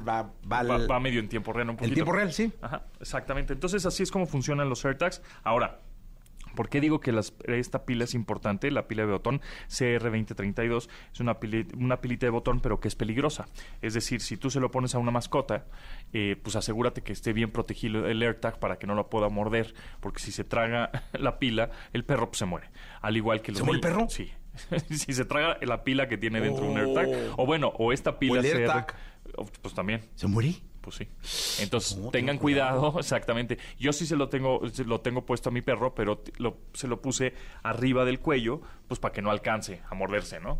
[0.06, 1.94] va, va Va, medio en tiempo real un poquito.
[1.94, 2.52] tiempo real, sí.
[2.60, 3.52] Ajá, exactamente.
[3.54, 5.22] Entonces así es como funcionan los AirTags.
[5.42, 5.80] Ahora,
[6.54, 8.70] ¿por qué digo que las- esta pila es importante?
[8.70, 12.94] La pila de botón CR2032 es una, pili- una pilita de botón, pero que es
[12.96, 13.46] peligrosa.
[13.82, 15.66] Es decir, si tú se lo pones a una mascota,
[16.12, 19.74] eh, pues asegúrate que esté bien protegido el AirTag para que no lo pueda morder,
[20.00, 22.70] porque si se traga la pila, el perro pues, se muere.
[23.00, 24.06] Al igual que los ¿Se muere el perro?
[24.08, 24.30] Sí.
[24.90, 27.42] si se traga la pila que tiene dentro un AirTag, Oh.
[27.42, 28.94] o bueno, o esta pila el CR, AirTag.
[29.62, 30.02] pues también.
[30.14, 30.54] ¿Se muere?
[30.84, 31.08] Pues sí.
[31.62, 33.56] Entonces, tengan ten cuidado, exactamente.
[33.78, 36.86] Yo sí se lo tengo, se lo tengo puesto a mi perro, pero lo- se
[36.88, 40.58] lo puse arriba del cuello, pues para que no alcance a morderse, ¿no?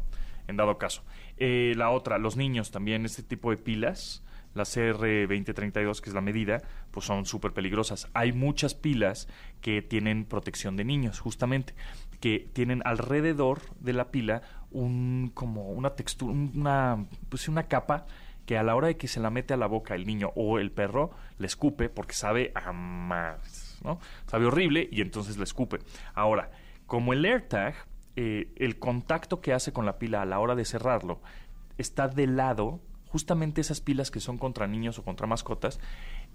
[0.48, 1.02] En dado caso.
[1.36, 4.22] Eh, la otra, los niños también, este tipo de pilas,
[4.54, 8.08] la CR2032, que es la medida, pues son súper peligrosas.
[8.14, 9.28] Hay muchas pilas
[9.60, 11.74] que tienen protección de niños, justamente,
[12.20, 18.06] que tienen alrededor de la pila un como una textura, una pues una capa
[18.46, 20.58] que a la hora de que se la mete a la boca el niño o
[20.58, 23.98] el perro, le escupe porque sabe a más, ¿no?
[24.26, 25.78] Sabe horrible y entonces le escupe.
[26.14, 26.50] Ahora,
[26.86, 27.74] como el AirTag,
[28.16, 31.20] eh, el contacto que hace con la pila a la hora de cerrarlo
[31.78, 35.80] está del lado, justamente esas pilas que son contra niños o contra mascotas,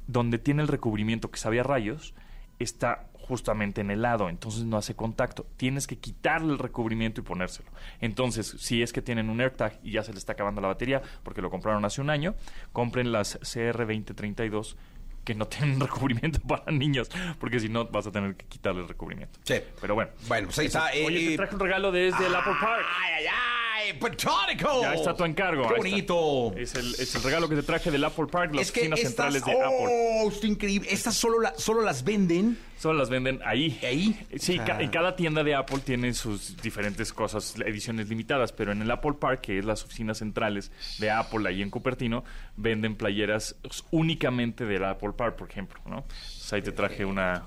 [0.08, 2.14] donde tiene el recubrimiento que sabe a rayos,
[2.60, 5.46] está justamente en el lado, entonces no hace contacto.
[5.56, 7.70] Tienes que quitarle el recubrimiento y ponérselo.
[8.02, 11.02] Entonces, si es que tienen un AirTag y ya se le está acabando la batería
[11.24, 12.34] porque lo compraron hace un año,
[12.74, 14.76] compren las CR2032
[15.24, 18.88] que no tienen recubrimiento para niños, porque si no vas a tener que quitarle el
[18.88, 19.40] recubrimiento.
[19.44, 19.62] Sí.
[19.80, 20.10] Pero bueno.
[20.28, 22.84] Bueno, pues ahí está, Oye, eh, te traje un regalo desde el Apple Park.
[23.00, 23.59] Ay, ay, ¡Ay,
[24.00, 24.82] Platónico!
[24.82, 25.68] Ya está tu encargo.
[25.68, 26.54] ¡Qué bonito!
[26.58, 29.00] Es el, es el regalo que te traje del Apple Park, las Es que oficinas
[29.00, 30.22] estas, centrales de Apple.
[30.24, 30.88] oh, está increíble.
[30.92, 33.78] Estas solo, la- solo las venden Solo las venden ahí.
[33.84, 34.18] ahí.
[34.40, 38.72] Sí, sea, ca- en cada tienda de Apple tiene sus diferentes cosas, ediciones limitadas, pero
[38.72, 42.24] en el Apple Park, que es las oficinas centrales de Apple ahí en Cupertino,
[42.56, 43.58] venden playeras
[43.92, 46.06] únicamente del Apple Park, por ejemplo, ¿no?
[46.50, 47.44] Entonces ahí te traje una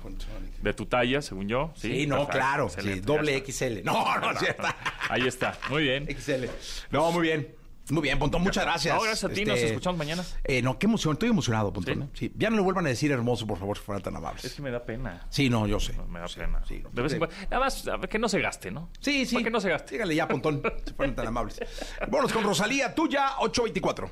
[0.61, 1.73] de tu talla, según yo.
[1.75, 2.69] Sí, Sí, no, claro.
[2.69, 3.43] Sí, doble.
[3.45, 3.83] XL.
[3.83, 4.75] No, no, sí está.
[5.09, 6.07] Ahí está, muy bien.
[6.07, 6.45] XL.
[6.91, 7.53] No, muy bien.
[7.89, 8.95] Muy bien, Pontón, muchas gracias.
[8.95, 10.23] No, gracias a ti, nos escuchamos mañana.
[10.45, 12.09] Eh, no, qué emoción, estoy emocionado, Pontón.
[12.13, 12.27] ¿Sí?
[12.27, 12.29] ¿eh?
[12.29, 12.33] Sí.
[12.37, 14.45] Ya no le vuelvan a decir hermoso, por favor, si fueran tan amables.
[14.45, 15.27] Es que me da pena.
[15.29, 15.91] Sí, no, yo sé.
[15.91, 16.61] No, me da Sí, pena.
[16.93, 17.35] de vez en cuando.
[17.51, 18.89] Nada más, a ver, que no se gaste, ¿no?
[19.01, 19.35] Sí, sí.
[19.35, 19.95] Para que no se gaste.
[19.95, 21.59] Dígale ya, Pontón, si fueran tan amables.
[22.07, 24.11] Vámonos con Rosalía, tuya, 824.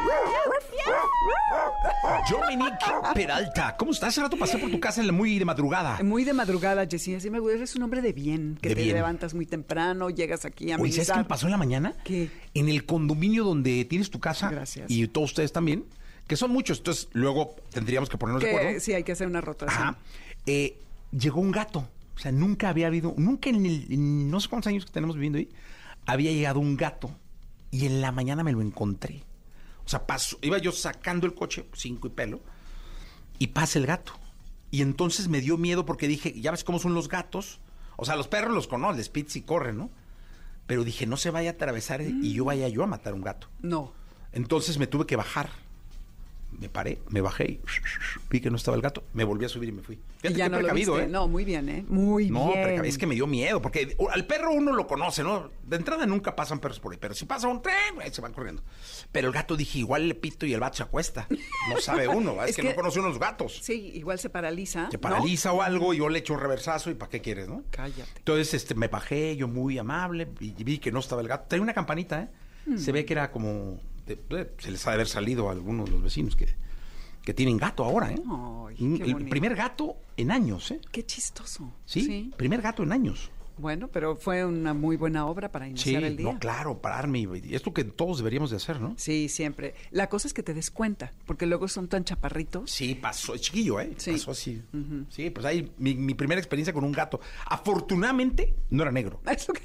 [2.29, 4.09] Dominique Peralta, ¿cómo estás?
[4.09, 6.01] Hace rato pasé por tu casa muy de madrugada.
[6.03, 7.15] Muy de madrugada, Jessie.
[7.15, 7.57] Así me gusta.
[7.57, 8.95] Eres un hombre de bien, que De te bien.
[8.95, 11.93] levantas muy temprano, llegas aquí a Oye, ¿sabes qué me pasó en la mañana?
[12.03, 12.29] ¿Qué?
[12.53, 14.49] En el condominio donde tienes tu casa.
[14.49, 14.89] Gracias.
[14.89, 15.85] Y todos ustedes también,
[16.27, 18.79] que son muchos, entonces luego tendríamos que ponernos de Que acuerdo.
[18.79, 19.81] sí, hay que hacer una rotación.
[19.81, 19.97] Ajá.
[20.45, 20.77] Eh,
[21.11, 21.87] llegó un gato.
[22.15, 25.15] O sea, nunca había habido, nunca en, el, en no sé cuántos años que tenemos
[25.15, 25.49] viviendo ahí,
[26.05, 27.11] había llegado un gato.
[27.71, 29.23] Y en la mañana me lo encontré.
[29.91, 32.39] O sea, pasó, iba yo sacando el coche, cinco y pelo,
[33.39, 34.13] y pasa el gato.
[34.69, 37.59] Y entonces me dio miedo porque dije, ya ves cómo son los gatos.
[37.97, 39.89] O sea, los perros los conocen, les pits y corren, ¿no?
[40.65, 43.21] Pero dije, no se vaya a atravesar y yo vaya yo a matar a un
[43.21, 43.49] gato.
[43.61, 43.91] No.
[44.31, 45.49] Entonces me tuve que bajar.
[46.59, 47.61] Me paré, me bajé y
[48.29, 49.03] vi que no estaba el gato.
[49.13, 49.95] Me volví a subir y me fui.
[49.95, 51.07] Y Fíjate ya qué no lo precavido, viste.
[51.07, 51.11] ¿eh?
[51.11, 51.85] No, muy bien, ¿eh?
[51.87, 52.63] Muy No, bien.
[52.63, 52.83] precavido.
[52.83, 55.49] es que me dio miedo, porque al perro uno lo conoce, ¿no?
[55.63, 58.33] De entrada nunca pasan perros por ahí, pero si pasa un tren, güey, se van
[58.33, 58.61] corriendo.
[59.11, 61.27] Pero el gato dije, igual le pito y el vato se acuesta.
[61.69, 63.59] No sabe uno, es, Es que, que- no conoce uno los gatos.
[63.63, 64.89] Sí, igual se paraliza.
[64.91, 65.01] Se ¿no?
[65.01, 67.63] paraliza o algo y yo le echo un reversazo y ¿para qué quieres, no?
[67.71, 68.03] Cállate.
[68.17, 71.45] Entonces este, me bajé, yo muy amable, y vi que no estaba el gato.
[71.47, 72.29] Tenía una campanita, ¿eh?
[72.67, 72.77] Mm.
[72.77, 73.79] Se ve que era como...
[74.57, 76.47] se les ha de haber salido a algunos de los vecinos que,
[77.23, 78.21] que tienen gato ahora, ¿eh?
[78.29, 80.79] Ay, el primer gato en años, ¿eh?
[80.91, 81.73] Qué chistoso.
[81.85, 82.31] ¿Sí?
[82.37, 83.31] primer gato en años.
[83.57, 86.33] Bueno, pero fue una muy buena obra para Sí, iniciar el día.
[86.33, 87.19] no, claro, pararme.
[87.19, 88.95] y- Esto que todos deberíamos de hacer, ¿no?
[88.97, 89.75] Sí, siempre.
[89.91, 92.71] La cosa es que te des cuenta, porque luego son tan chaparritos.
[92.71, 93.93] Sí, pasó, es chiquillo, ¿eh?
[93.97, 94.13] Sí.
[94.13, 94.63] Pasó así.
[95.09, 97.19] Sí, pues ahí mi, mi primera experiencia con un gato.
[97.45, 99.21] Afortunadamente, no era negro.
[99.31, 99.61] Es lo que-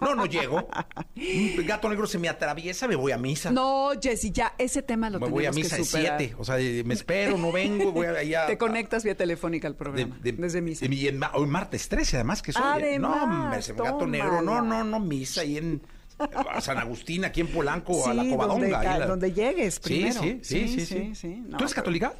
[0.00, 0.68] No, no llego.
[1.16, 3.50] Un gato negro se me atraviesa, me voy a misa.
[3.50, 6.34] No, Jessy, ya ese tema lo me voy a tenemos misa que de siete.
[6.38, 8.46] O sea, de- me espero, no vengo, voy allá.
[8.48, 10.86] Te conectas vía telefónica al de- programa, de- desde misa.
[10.86, 12.62] Y en hoy martes 13, además, que soy.
[12.82, 12.98] ¿eh?
[12.98, 14.42] no, Además, hombre, ese gato negro.
[14.42, 15.82] No, no, no, misa ahí en
[16.18, 18.68] a San Agustín, aquí en Polanco, a la Sí, Covadonga.
[18.80, 20.20] donde la- donde llegues Sí, primero.
[20.22, 20.68] Sí, sí, sí.
[20.68, 21.28] Sí, sí, sí, sí.
[21.46, 22.14] No, ¿Tú eres pero- católica?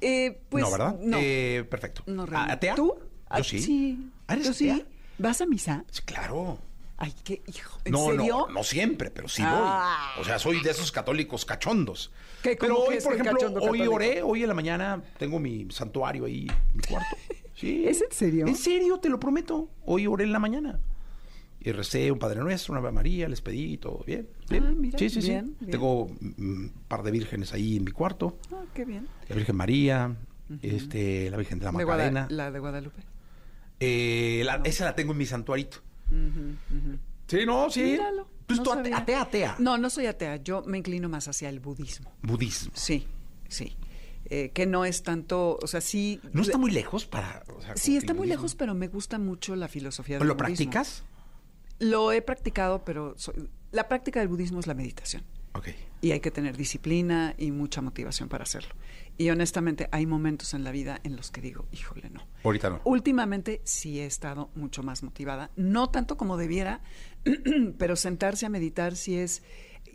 [0.00, 0.96] Eh, pues, no, ¿verdad?
[1.00, 1.16] No.
[1.20, 2.02] Eh, perfecto.
[2.06, 2.52] no ¿A- realmente.
[2.54, 2.74] ¿Atea?
[2.74, 2.94] ¿Tú?
[2.98, 3.60] Yo Ah, sí.
[3.60, 4.10] Sí.
[4.26, 4.84] ¿Ah, ¿Eres ¿Tú sí?
[5.18, 5.84] ¿Vas a misa?
[5.90, 6.58] Sí, claro.
[7.04, 7.80] Ay, qué hijo.
[7.84, 8.46] ¿En No, serio?
[8.46, 10.12] no, no siempre, pero sí Ah.
[10.16, 10.22] voy.
[10.22, 12.12] O sea, soy de esos católicos cachondos.
[12.42, 13.94] ¿Qué, pero hoy, por ejemplo, cachondo hoy católico?
[13.94, 17.16] oré, hoy en la mañana tengo mi santuario ahí en mi cuarto.
[17.54, 17.84] Sí.
[17.86, 18.46] ¿Es en serio?
[18.48, 19.68] En serio, te lo prometo.
[19.84, 20.80] Hoy oré en la mañana.
[21.60, 24.26] Y recé un Padre Nuestro, una Ave María, les pedí y todo bien.
[24.48, 24.64] bien.
[24.66, 25.66] Ah, mira, sí, sí, bien, sí.
[25.66, 25.70] bien.
[25.70, 28.36] Tengo un par de vírgenes ahí en mi cuarto.
[28.52, 29.06] Ah, qué bien.
[29.28, 30.16] La Virgen María,
[30.60, 32.26] este, la Virgen de la De Macarena.
[32.30, 33.02] la de Guadalupe.
[33.78, 35.78] Eh, la- esa la tengo en mi santuarito.
[37.26, 37.82] Sí, no, sí.
[37.82, 38.28] Míralo.
[38.42, 38.96] Entonces no tú sabía.
[38.98, 39.56] atea, atea.
[39.58, 40.36] No, no soy atea.
[40.36, 42.12] Yo me inclino más hacia el budismo.
[42.22, 42.72] Budismo.
[42.74, 43.06] Sí,
[43.48, 43.76] sí.
[44.26, 46.20] Eh, que no es tanto, o sea, sí.
[46.32, 47.42] ¿No está muy lejos para...?
[47.56, 48.34] o sea, Sí, está muy budismo?
[48.34, 50.46] lejos, pero me gusta mucho la filosofía del ¿Lo budismo.
[50.56, 51.04] practicas?
[51.78, 55.22] Lo he practicado, pero soy- la práctica del budismo es la meditación.
[55.54, 55.68] Ok.
[56.00, 58.74] Y hay que tener disciplina y mucha motivación para hacerlo.
[59.18, 62.26] Y honestamente, hay momentos en la vida en los que digo, híjole, no.
[62.44, 62.80] Ahorita no.
[62.84, 66.80] Últimamente sí he estado mucho más motivada, no tanto como debiera,
[67.78, 69.42] pero sentarse a meditar sí es,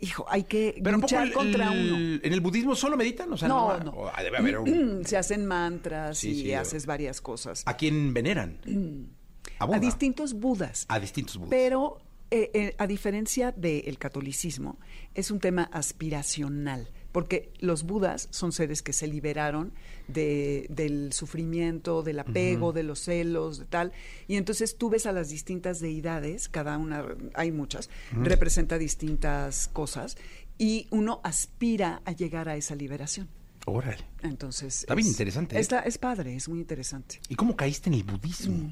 [0.00, 1.96] hijo, hay que Pero un poco luchar el- contra uno.
[2.22, 3.32] ¿En el budismo solo meditan?
[3.32, 3.84] O sea, No, no.
[3.84, 3.90] no.
[3.90, 7.64] o- debe haber un- Se hacen mantras Sí, y sí, haces varias cosas.
[7.66, 8.60] ¿A quién veneran?
[9.58, 9.76] A, Buda.
[9.78, 10.86] A distintos budas.
[10.88, 11.50] A distintos budas.
[11.50, 11.98] Pero
[12.30, 14.78] eh, eh, a diferencia del catolicismo,
[15.14, 19.72] es un tema aspiracional, porque los budas son seres que se liberaron
[20.08, 23.92] de- del sufrimiento, del apego, de los celos, de tal,
[24.26, 30.16] y entonces tú ves a las distintas deidades, cada una, hay muchas, representa distintas cosas,
[30.58, 33.28] y uno aspira a llegar a esa liberación.
[33.66, 34.04] Órale.
[34.22, 34.80] Entonces...
[34.80, 35.60] Está bien es- interesante, ¿eh?
[35.60, 37.20] Está, es padre, es muy interesante.
[37.28, 38.70] ¿Y cómo caíste en el budismo?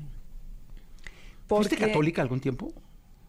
[1.49, 2.73] ¿Fuiste Porque- católica algún tiempo?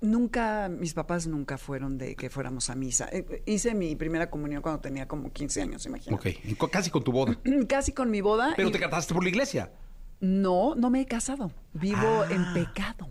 [0.01, 3.09] Nunca, mis papás nunca fueron de que fuéramos a misa.
[3.11, 6.37] Eh, Hice mi primera comunión cuando tenía como 15 años, imagínate.
[6.59, 7.37] Ok, casi con tu boda.
[7.67, 8.53] Casi con mi boda.
[8.55, 9.71] Pero y- te casaste por la iglesia.
[10.19, 11.51] No, no me he casado.
[11.73, 12.27] Vivo Ah.
[12.29, 13.07] en pecado.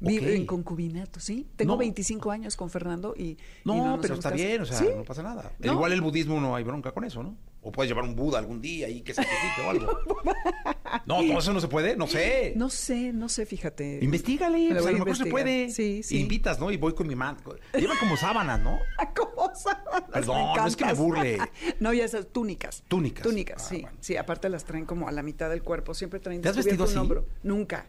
[0.00, 1.46] Vivo en concubinato, ¿sí?
[1.54, 1.78] Tengo No.
[1.78, 3.22] 25 años con Fernando y...
[3.22, 4.48] y No, nos pero está casado.
[4.48, 4.86] bien, o sea, ¿Sí?
[4.96, 5.52] no pasa nada.
[5.60, 5.72] No.
[5.74, 7.36] Igual el budismo no hay bronca con eso, ¿no?
[7.62, 9.86] O puedes llevar un Buda algún día y que sacrifique o algo.
[11.06, 12.52] No, todo eso no se puede, no sé.
[12.56, 13.98] No sé, no sé, fíjate.
[14.02, 15.70] Investígale, pues, a a lo mejor se puede.
[15.70, 16.18] Sí, sí.
[16.20, 16.70] Invitas, ¿no?
[16.70, 17.36] Y voy con mi man.
[17.74, 18.78] Llevan como sábanas, ¿no?
[19.16, 20.10] ¿Cómo sábanas?
[20.12, 21.38] Perdón, no es que me burle.
[21.80, 22.82] no, ya esas túnicas.
[22.88, 23.22] Túnicas.
[23.22, 23.80] Túnicas, Ah, sí.
[23.82, 23.96] bueno.
[24.00, 25.94] Sí, aparte las traen como a la mitad del cuerpo.
[25.94, 26.96] Siempre traen ¿Te has vestido así?
[26.96, 27.26] hombro.
[27.42, 27.86] Nunca.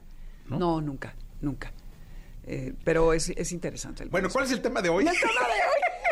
[0.47, 0.59] ¿No?
[0.59, 0.81] ¿No?
[0.81, 1.71] nunca, nunca.
[2.45, 4.03] Eh, pero es, es interesante.
[4.03, 4.29] el Bueno.
[4.29, 5.07] ¿cuál es el tema de hoy?
[5.07, 5.81] El tema de hoy.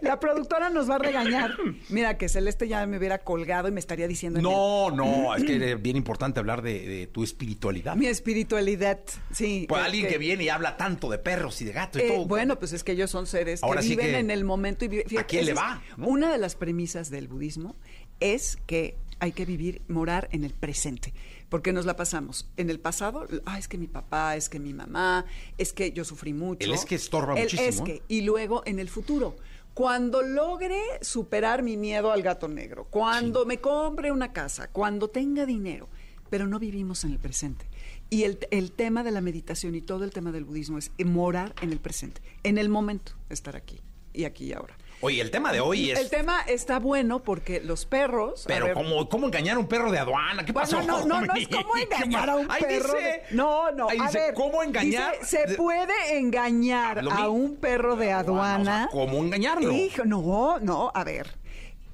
[0.00, 1.56] La productora nos va a regañar.
[1.88, 4.38] Mira, que Celeste ya me hubiera colgado y me estaría diciendo...
[4.38, 7.94] en No, no, es que es bien importante hablar de, de tu espiritualidad.
[7.94, 9.00] el- Mi espiritualidad,
[9.32, 9.66] sí.
[9.68, 12.08] Pues alguien que, que- viene y habla tanto de perros y de gatos y Eh,
[12.08, 12.26] todo.
[12.26, 14.84] bueno, pues es que ellos son seres Ahora que sí viven que, en el momento
[14.84, 16.06] y viven- ¿a quién le va, no?
[16.08, 17.76] Una de las premisas del budismo
[18.20, 21.14] es que hay que vivir, morar en el presente,
[21.48, 23.28] porque nos la pasamos en el pasado.
[23.46, 25.26] Ah, es que mi papá, es que mi mamá,
[25.58, 26.66] es que yo sufrí mucho.
[26.66, 27.84] El es que estorba El muchísimo, es ¿eh?
[27.84, 29.36] que y luego en el futuro.
[29.74, 35.46] Cuando logre superar mi miedo al gato negro, cuando me compre una casa, cuando tenga
[35.46, 35.88] dinero,
[36.28, 37.66] pero no vivimos en el presente.
[38.10, 41.54] Y el, el tema de la meditación y todo el tema del budismo es morar
[41.62, 43.80] en el presente, en el momento, estar aquí
[44.12, 44.76] y aquí y ahora.
[45.02, 45.98] Oye, el tema de hoy es...
[45.98, 48.44] El tema está bueno porque los perros.
[48.46, 50.44] Pero ver, ¿cómo, ¿cómo engañar a un perro de aduana?
[50.44, 50.82] ¿Qué bueno, pasó?
[50.86, 52.94] no, no, no es como engañar a un Ahí perro.
[52.94, 54.34] dice- de- no, no, ahí a dice, ver.
[54.34, 55.14] ¿cómo engañar?
[55.20, 58.88] dice, se puede engañar a un perro de aduana.
[58.88, 59.72] o sea, ¿cómo engañarlo?
[59.72, 61.36] Hijo, no, no, a ver.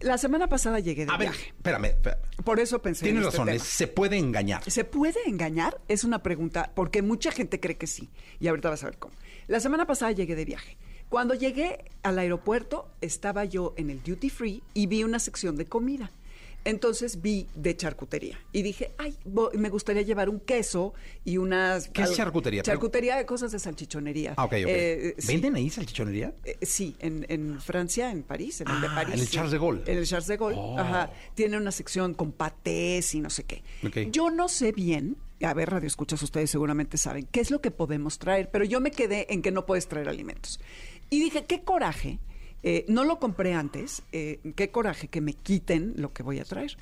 [0.00, 1.46] La semana pasada llegué de A ver, viaje.
[1.56, 1.86] espérame.
[1.86, 2.20] espérame.
[2.44, 3.64] Por eso pensé Tienes en este razón, tema.
[3.64, 4.70] se puede engañar.
[4.70, 5.78] ¿Se puede engañar?
[5.88, 8.10] Es una pregunta, porque mucha gente cree que sí.
[8.38, 9.14] Y ahorita vas a ver cómo.
[9.48, 10.76] La semana pasada llegué de viaje.
[11.08, 15.64] Cuando llegué al aeropuerto, estaba yo en el duty free y vi una sección de
[15.66, 16.10] comida.
[16.64, 20.92] Entonces vi de charcutería y dije, ay, bo- me gustaría llevar un queso
[21.24, 21.88] y unas...
[21.88, 22.62] ¿Qué es charcutería?
[22.62, 24.34] Charcutería de cosas de salchichonería.
[24.36, 24.52] Ah, ok.
[24.54, 25.28] Eh, sí.
[25.32, 26.34] ¿Venden ahí salchichonería?
[26.44, 29.14] Eh, sí, en, en Francia, en París, en el de Ah, París.
[29.14, 29.30] en el.
[29.30, 29.82] Charles de Gaulle.
[29.86, 30.78] En el Charles de Gaulle, Oh.
[30.78, 31.10] ajá.
[31.34, 33.62] Tiene una sección con patés y no sé qué.
[34.10, 37.70] Yo no sé bien, a ver, radio escuchas, ustedes seguramente saben, qué es lo que
[37.70, 40.60] podemos traer, pero yo me quedé en que no puedes traer alimentos.
[41.10, 42.18] Y dije, qué coraje,
[42.62, 46.44] eh, no lo compré antes, eh, qué coraje que me quiten lo que voy a
[46.44, 46.76] traer.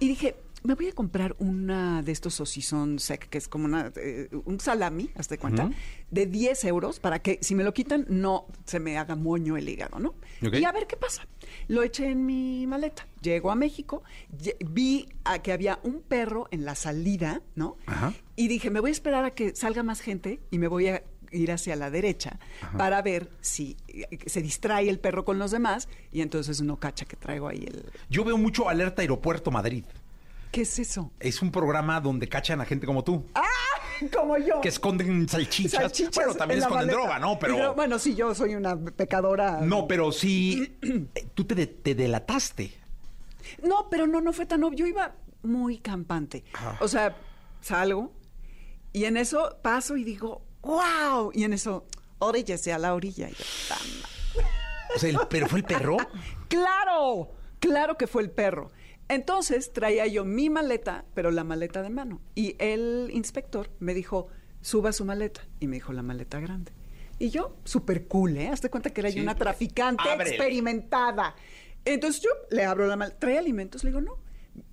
[0.00, 3.92] Y dije, me voy a comprar una de estos sosizón sec, que es como una,
[3.96, 5.70] eh, un salami, hazte cuenta,
[6.10, 9.68] de 10 euros para que si me lo quitan no se me haga moño el
[9.68, 10.14] hígado, ¿no?
[10.40, 11.26] Y a ver qué pasa.
[11.68, 13.06] Lo eché en mi maleta.
[13.20, 14.02] Llego a México,
[14.66, 17.76] vi a que había un perro en la salida, ¿no?
[17.84, 18.14] Ajá.
[18.34, 21.02] Y dije, me voy a esperar a que salga más gente y me voy a
[21.34, 22.38] ir hacia la derecha
[22.78, 27.04] para ver si eh, se distrae el perro con los demás y entonces no cacha
[27.04, 27.84] que traigo ahí el...
[28.08, 29.84] Yo veo mucho Alerta Aeropuerto Madrid.
[30.52, 31.10] ¿Qué es eso?
[31.18, 33.24] Es un programa donde cachan a gente como tú.
[34.12, 34.60] Como yo.
[34.60, 35.80] Que esconden salchichas.
[35.80, 36.98] Salchichas bueno, también esconden maleta.
[36.98, 37.38] droga, ¿no?
[37.38, 37.56] Pero...
[37.56, 39.60] Yo, bueno, sí, yo soy una pecadora.
[39.60, 40.76] No, pero sí...
[40.82, 42.72] eh, tú te, de- te delataste.
[43.62, 44.78] No, pero no, no fue tan obvio.
[44.78, 46.44] Yo iba muy campante.
[46.54, 46.76] Ah.
[46.80, 47.16] O sea,
[47.60, 48.12] salgo
[48.92, 51.30] y en eso paso y digo, ¡wow!
[51.34, 51.86] Y en eso,
[52.18, 53.28] oríllese a la orilla.
[53.28, 53.44] Y yo.
[54.94, 55.96] O sea, el- ¿pero fue el perro?
[56.48, 57.30] ¡Claro!
[57.60, 58.70] Claro que fue el perro.
[59.08, 62.20] Entonces traía yo mi maleta, pero la maleta de mano.
[62.34, 64.28] Y el inspector me dijo,
[64.60, 65.42] suba su maleta.
[65.60, 66.72] Y me dijo, la maleta grande.
[67.18, 68.48] Y yo, súper cool, ¿eh?
[68.48, 70.30] Hazte cuenta que era Sí, yo una traficante Ábrele.
[70.36, 71.34] experimentada.
[71.84, 73.18] Entonces yo le abro la maleta.
[73.18, 73.84] ¿Trae alimentos?
[73.84, 74.18] Le digo, no.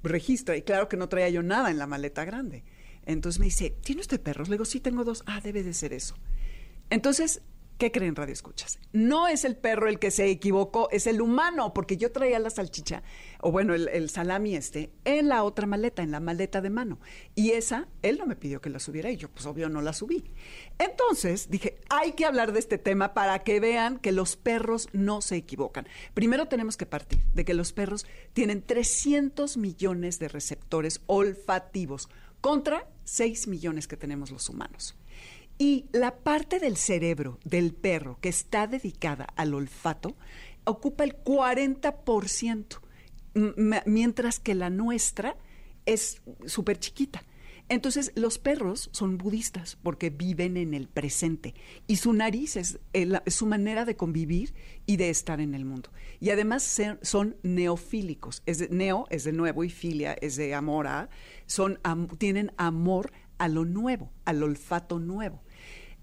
[0.04, 0.56] Registra.
[0.56, 2.64] Y claro que no traía yo nada en la maleta grande.
[3.06, 4.50] Entonces me dice, ¿tiene usted perros?
[4.50, 5.24] Le digo, sí, tengo dos.
[5.26, 6.16] Ah, debe de ser eso.
[6.90, 7.42] Entonces,
[7.78, 8.80] ¿qué creen, Radio Escuchas?
[8.94, 12.52] No es el perro el que se equivocó, es el humano, porque yo traía la
[12.52, 13.02] salchicha,
[13.40, 17.00] o bueno, el, el salami este, en la otra maleta, en la maleta de mano.
[17.34, 19.94] Y esa, él no me pidió que la subiera y yo, pues obvio, no la
[19.94, 20.32] subí.
[20.78, 25.22] Entonces dije, hay que hablar de este tema para que vean que los perros no
[25.22, 25.88] se equivocan.
[26.14, 32.10] Primero tenemos que partir de que los perros tienen 300 millones de receptores olfativos
[32.42, 34.96] contra 6 millones que tenemos los humanos.
[35.58, 40.16] Y la parte del cerebro del perro que está dedicada al olfato
[40.64, 42.80] ocupa el 40%,
[43.34, 45.36] m- mientras que la nuestra
[45.86, 47.22] es súper chiquita.
[47.72, 51.56] Entonces, los perros son budistas porque viven en el presente
[51.88, 52.80] y su nariz es,
[53.28, 54.54] su manera de convivir
[54.86, 55.90] y de estar en el mundo.
[56.20, 58.44] Y además son neofílicos.
[58.46, 61.08] Es de- neo es de nuevo y filia es de amor a.
[62.18, 65.42] Tienen amor a lo nuevo, al olfato nuevo.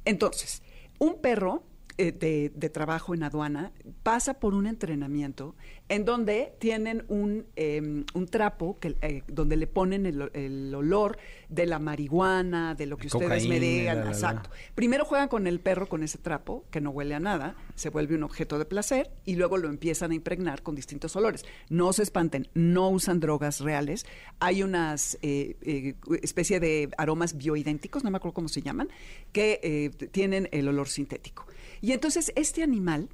[0.07, 0.62] Entonces,
[0.99, 1.64] un perro
[1.99, 2.12] eh,
[2.55, 5.55] de trabajo en aduana pasa por un entrenamiento
[5.89, 11.18] en donde tienen un, eh, un trapo que, eh, donde le ponen el, el olor
[11.49, 13.99] de la marihuana, de lo que ustedes me digan.
[13.99, 14.16] la, la, la.
[14.16, 14.51] Exacto.
[14.74, 18.14] Primero juegan con el perro con ese trapo, que no huele a nada, se vuelve
[18.14, 21.45] un objeto de placer y luego lo empiezan a impregnar con distintos olores.
[21.68, 24.05] No se espanten, no usan drogas reales.
[24.41, 28.89] Hay unas eh, eh, especie de aromas bioidénticos, no me acuerdo cómo se llaman,
[29.32, 31.47] que eh, tienen el olor sintético.
[31.80, 33.09] Y entonces este animal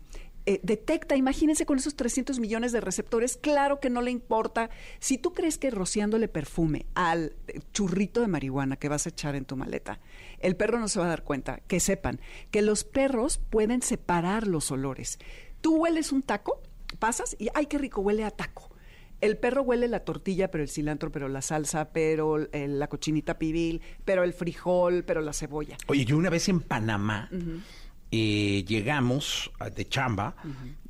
[0.47, 4.69] eh, detecta, imagínense con esos 300 millones de receptores, claro que no le importa.
[4.99, 9.37] Si tú crees que rociándole perfume al eh, churrito de marihuana que vas a echar
[9.37, 10.01] en tu maleta,
[10.41, 12.21] el perro no se va a dar cuenta, que sepan
[12.51, 15.19] que los perros pueden separar los olores.
[15.63, 16.61] Tú hueles un taco,
[16.99, 18.03] pasas y ¡ay, qué rico!
[18.03, 18.71] Huele a taco.
[19.23, 23.39] El perro huele la tortilla, pero el cilantro, pero la salsa, pero eh, la cochinita
[23.39, 25.79] pibil, pero el frijol, pero la cebolla.
[25.87, 27.31] Oye, yo una vez en Panamá
[28.17, 30.37] eh, llegamos a- de chamba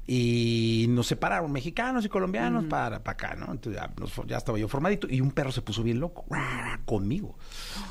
[0.07, 3.51] y nos separaron mexicanos y colombianos para, para acá, ¿no?
[3.53, 6.27] Entonces ya, nos fo- ya estaba yo formadito y un perro se puso bien loco
[6.85, 7.39] conmigo.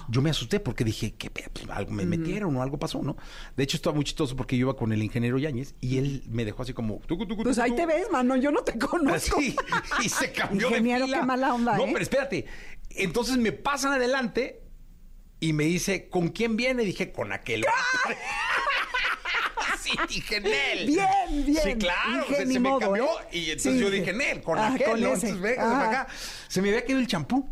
[0.10, 3.18] Yo me asusté porque dije, ¿qué pe- pues, algo me metieron o algo pasó, ¿no?
[3.58, 6.46] De hecho, estaba muy chistoso porque yo iba con el ingeniero Yáñez y él me
[6.46, 7.00] dejó así como...
[7.08, 9.40] tucu, tucu, Pues tucu, ahí te ves, mano, yo no te conozco.
[9.40, 9.56] Así,
[10.04, 11.20] y se cambió Ingeniero, de fila.
[11.22, 11.90] qué mala onda, No, ¿eh?
[11.94, 12.46] pero espérate.
[12.92, 14.62] Entonces me pasan adelante
[15.40, 16.84] y me dice, ¿con quién viene?
[16.84, 17.66] Dije, con aquel.
[20.10, 20.88] sí, dije, Nel.
[20.88, 21.58] Bien, bien.
[21.64, 22.26] Sí, claro.
[22.36, 23.26] Se, me cambió ¿eh?
[23.38, 24.88] y entonces Sí, yo dije, Nel, con ah, aquel.
[24.92, 25.08] con ¿no?
[25.14, 25.30] ese.
[25.30, 25.90] Entonces, venga, Ah.
[25.90, 26.08] acá.
[26.48, 27.50] Se me había caído el champú.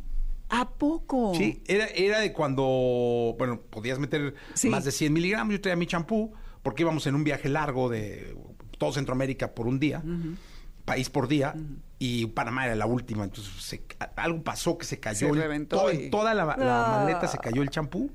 [0.49, 1.33] ¿A poco?
[1.35, 4.69] Sí, era, era de cuando, bueno, podías meter Sí.
[4.69, 5.53] más de 100 miligramos.
[5.53, 8.35] Yo traía mi champú porque íbamos en un viaje largo de
[8.77, 10.03] todo Centroamérica por un día,
[10.83, 11.55] país por día,
[11.99, 13.23] y Panamá era la última.
[13.23, 13.83] Entonces, se-
[14.17, 15.33] algo pasó que se cayó.
[15.33, 16.99] Se reventó todo- y- En toda la, la Ah.
[17.05, 18.11] maleta se cayó el champú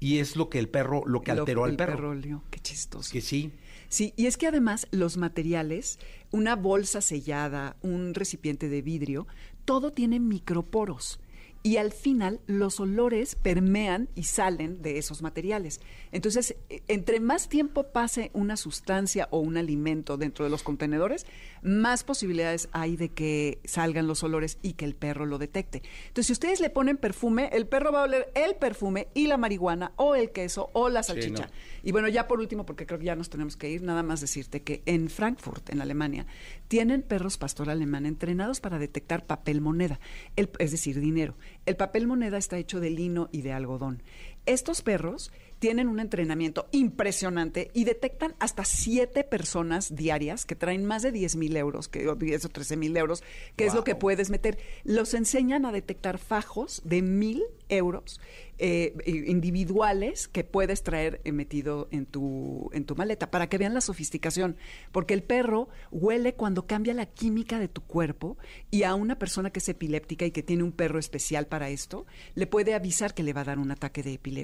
[0.00, 2.10] y es lo que el perro, lo que Lo- alteró al el perro.
[2.10, 2.42] olió.
[2.50, 3.10] Qué chistoso.
[3.12, 3.52] Que sí.
[3.88, 5.98] Sí, y es que además los materiales,
[6.32, 9.26] una bolsa sellada, un recipiente de vidrio,
[9.64, 11.20] todo tiene microporos.
[11.66, 15.80] Y al final los olores permean y salen de esos materiales.
[16.12, 21.26] Entonces, eh, entre más tiempo pase una sustancia o un alimento dentro de los contenedores,
[21.62, 25.82] más posibilidades hay de que salgan los olores y que el perro lo detecte.
[26.06, 29.36] Entonces, si ustedes le ponen perfume, el perro va a oler el perfume y la
[29.36, 31.46] marihuana o el queso o la salchicha.
[31.46, 31.50] no.
[31.82, 34.20] Y bueno, ya por último, porque creo que ya nos tenemos que ir, nada más
[34.20, 36.26] decirte que en Frankfurt, en Alemania,
[36.68, 39.98] tienen perros pastor alemán entrenados para detectar papel moneda,
[40.36, 41.34] el- es decir, dinero.
[41.66, 44.04] El papel moneda está hecho de lino y de algodón.
[44.46, 51.02] Estos perros tienen un entrenamiento impresionante y detectan hasta siete personas diarias que traen más
[51.02, 53.22] de 10 mil euros, que, o 10 o 13 mil euros,
[53.56, 54.58] que es lo que puedes meter.
[54.84, 58.20] Los enseñan a detectar fajos de mil euros
[58.58, 58.94] eh,
[59.26, 63.80] individuales que puedes traer eh, metido en tu, en tu maleta para que vean la
[63.80, 64.56] sofisticación.
[64.92, 68.36] Porque el perro huele cuando cambia la química de tu cuerpo
[68.70, 72.06] y a una persona que es epiléptica y que tiene un perro especial para esto,
[72.34, 74.35] le puede avisar que le va a dar un ataque de epilepsia.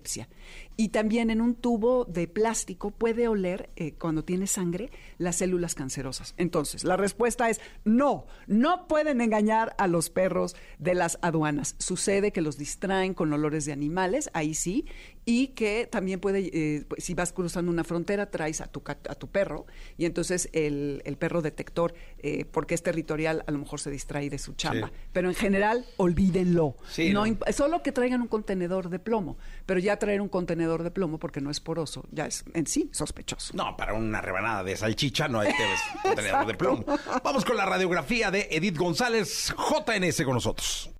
[0.77, 5.75] Y también en un tubo de plástico puede oler, eh, cuando tiene sangre, las células
[5.75, 6.35] cancerosas.
[6.37, 11.77] Entonces, la respuesta es no, no pueden engañar a los perros de las aduanas.
[11.79, 14.87] Sucede que los distraen con olores de animales, ahí sí,
[15.25, 19.15] y que también puede, eh, pues, si vas cruzando una frontera, traes a tu, a
[19.15, 19.67] tu perro,
[19.97, 24.31] y entonces el, el perro detector, eh, porque es territorial, a lo mejor se distrae
[24.31, 24.89] de su chamba.
[24.89, 24.95] Sí.
[25.13, 26.77] Pero en general, olvídenlo.
[26.91, 27.39] Sí, no no.
[27.53, 31.41] solo que traigan un contenedor de plomo, pero ya traer un contenedor de plomo porque
[31.41, 33.55] no es poroso, ya es en sí sospechoso.
[33.57, 35.65] No, para una rebanada de salchicha no hay que
[36.09, 36.85] un tenedor de plomo.
[37.23, 40.92] Vamos con la radiografía de Edith González, JNS con nosotros.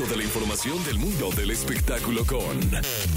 [0.00, 2.58] Toda la información del mundo del espectáculo con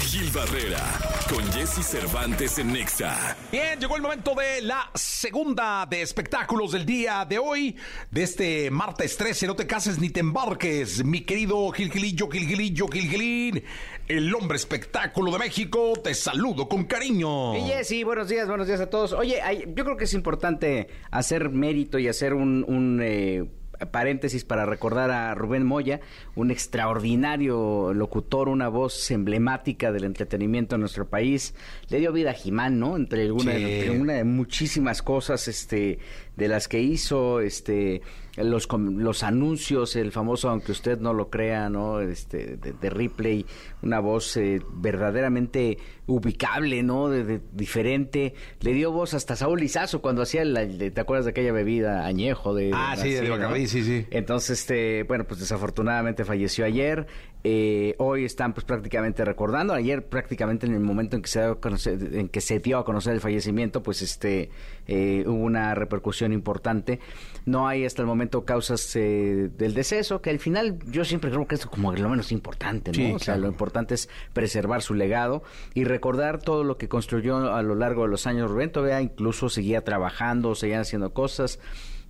[0.00, 0.82] Gil Barrera,
[1.30, 3.36] con Jesse Cervantes en Nexa.
[3.50, 7.74] Bien, llegó el momento de la segunda de espectáculos del día de hoy,
[8.10, 9.46] de este martes 13.
[9.46, 13.64] No te cases ni te embarques, mi querido Gilgilillo, Gilgilillo, Gilgilín,
[14.06, 15.94] el hombre espectáculo de México.
[16.02, 17.56] Te saludo con cariño.
[17.56, 19.14] Y Jessy, buenos días, buenos días a todos.
[19.14, 19.40] Oye,
[19.74, 23.48] yo creo que es importante hacer mérito y hacer un, un, eh,
[23.90, 26.00] paréntesis para recordar a Rubén Moya,
[26.34, 31.54] un extraordinario locutor, una voz emblemática del entretenimiento en nuestro país.
[31.88, 32.96] Le dio vida a Jimán, ¿no?
[32.96, 33.62] Entre alguna, Sí.
[33.64, 35.98] entre una de muchísimas cosas, este,
[36.36, 38.02] de las que hizo este
[38.36, 42.00] los los anuncios, el famoso aunque usted no lo crea, ¿no?
[42.00, 43.46] Este de, de Ripley,
[43.82, 47.08] una voz eh, verdaderamente ubicable, ¿no?
[47.08, 48.34] De, de- diferente.
[48.60, 52.06] Le dio voz hasta Saúl Lizazo cuando hacía el, el- ¿te acuerdas de aquella bebida
[52.06, 54.06] añejo de Ah, sí, de sí, sí.
[54.10, 57.06] entonces, este, bueno, pues desafortunadamente falleció ayer.
[57.46, 59.74] Eh, hoy están pues prácticamente recordando.
[59.74, 62.78] Ayer prácticamente en el momento en que se dio a conocer, en que se dio
[62.78, 64.48] a conocer el fallecimiento, pues este
[64.86, 67.00] eh, hubo una repercusión importante.
[67.44, 71.46] No hay hasta el momento causas eh, del deceso, que al final yo siempre creo
[71.46, 72.96] que es como lo menos importante, ¿no?
[72.96, 73.42] Sí, o sea, claro.
[73.42, 75.42] lo importante es preservar su legado
[75.74, 78.50] y recordar todo lo que construyó a lo largo de los años.
[78.50, 81.58] Rubén todavía incluso seguía trabajando, seguían haciendo cosas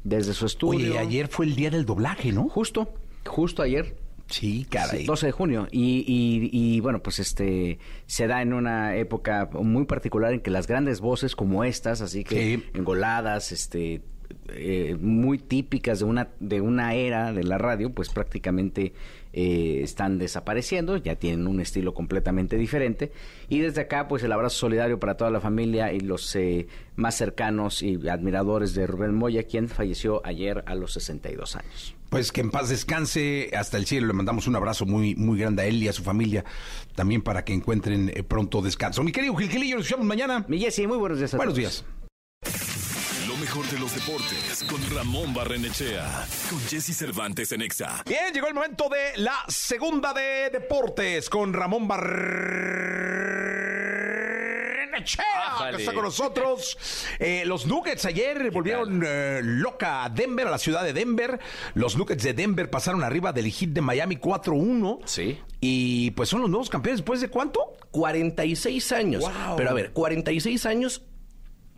[0.04, 0.92] desde su estudio.
[0.92, 2.48] Oye, ayer fue el día del doblaje, ¿no?
[2.48, 2.94] Justo,
[3.26, 4.03] justo ayer.
[4.28, 5.00] Sí, caray.
[5.00, 5.68] Sí, 12 de junio.
[5.70, 10.50] Y, y, y, bueno, pues este se da en una época muy particular en que
[10.50, 12.64] las grandes voces como estas, así que Sí.
[12.74, 14.00] engoladas, este
[14.48, 18.94] eh, muy típicas de una de una era de la radio, pues prácticamente
[19.36, 23.12] eh, están desapareciendo, ya tienen un estilo completamente diferente.
[23.48, 27.16] Y desde acá, pues el abrazo solidario para toda la familia y los eh, más
[27.16, 31.96] cercanos y admiradores de Rubén Moya, quien falleció ayer a los 62 años.
[32.10, 34.06] Pues que en paz descanse hasta el cielo.
[34.06, 36.44] Le mandamos un abrazo muy, muy grande a él y a su familia.
[36.94, 39.02] También para que encuentren eh, pronto descanso.
[39.02, 40.44] Mi querido Gilquilillo, nos escuchamos mañana.
[40.46, 41.58] Mi Jessy, muy buenos días a Buenos todos.
[41.58, 42.03] días.
[43.44, 46.26] Mejor de los deportes con Ramón Barrenechea.
[46.48, 48.02] Con Jesse Cervantes en Exa.
[48.06, 52.46] Bien, llegó el momento de la segunda de deportes con Ramón Barrenechea,
[55.72, 56.78] que está con nosotros.
[57.18, 61.38] Eh, los Nuggets ayer volvieron eh, loca a Denver, a la ciudad de Denver.
[61.74, 65.00] Los Nuggets de Denver pasaron arriba del Heat de Miami 4-1.
[65.04, 65.38] Sí.
[65.60, 67.76] Y pues son los nuevos campeones después de cuánto?
[67.90, 69.20] 46 años.
[69.20, 69.56] Wow.
[69.58, 71.02] Pero a ver, 46 años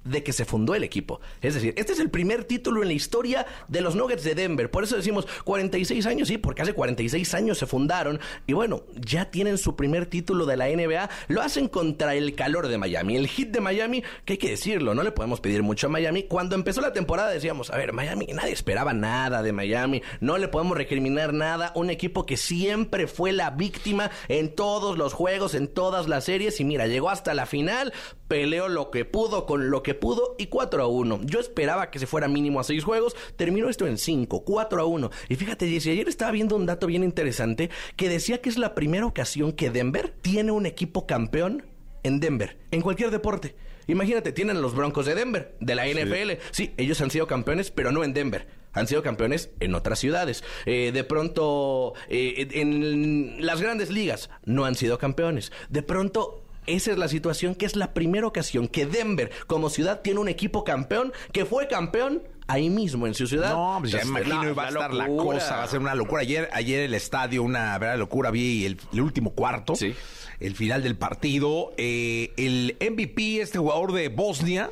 [0.07, 1.21] de que se fundó el equipo.
[1.43, 4.71] Es decir, este es el primer título en la historia de los Nuggets de Denver.
[4.71, 8.21] Por eso decimos 46 años, sí, porque hace 46 años se fundaron.
[8.47, 11.11] Y bueno, ya tienen su primer título de la NBA.
[11.29, 13.17] Lo hacen contra el calor de Miami.
[13.17, 16.25] El hit de Miami, que hay que decirlo, no le podemos pedir mucho a Miami.
[16.25, 20.03] Cuando empezó la temporada decíamos, a ver, Miami, nadie esperaba nada de Miami.
[20.21, 21.73] No le podemos recriminar nada.
[21.75, 26.61] Un equipo que siempre fue la víctima en todos los juegos, en todas las series.
[26.61, 27.93] Y mira, llegó hasta la final,
[28.29, 31.21] peleó lo que pudo con lo que pudo y 4 a 1.
[31.25, 34.85] Yo esperaba que se fuera mínimo a 6 juegos, terminó esto en 5, 4 a
[34.85, 35.11] 1.
[35.29, 38.75] Y fíjate, Jesse, ayer estaba viendo un dato bien interesante que decía que es la
[38.75, 41.65] primera ocasión que Denver tiene un equipo campeón
[42.03, 43.57] en Denver, en cualquier deporte.
[43.89, 46.43] Imagínate, tienen los Broncos de Denver, de la NFL.
[46.51, 48.47] Sí, ellos han sido campeones, pero no en Denver.
[48.73, 50.45] Han sido campeones en otras ciudades.
[50.67, 55.53] Eh, de pronto, eh, en las grandes ligas, no han sido campeones.
[55.71, 60.01] De pronto, esa es la situación, que es la primera ocasión que Denver, como ciudad,
[60.03, 63.51] tiene un equipo campeón, que fue campeón ahí mismo en su ciudad.
[63.55, 65.95] No, pues ya me imagino no, va a estar la cosa, va a ser una
[65.95, 66.23] locura.
[66.23, 69.95] Ayer, ayer el estadio, una verdadera locura, vi el, el último cuarto, Sí.
[70.41, 71.73] el final del partido.
[71.77, 74.71] Eh, el MVP, este jugador de Bosnia,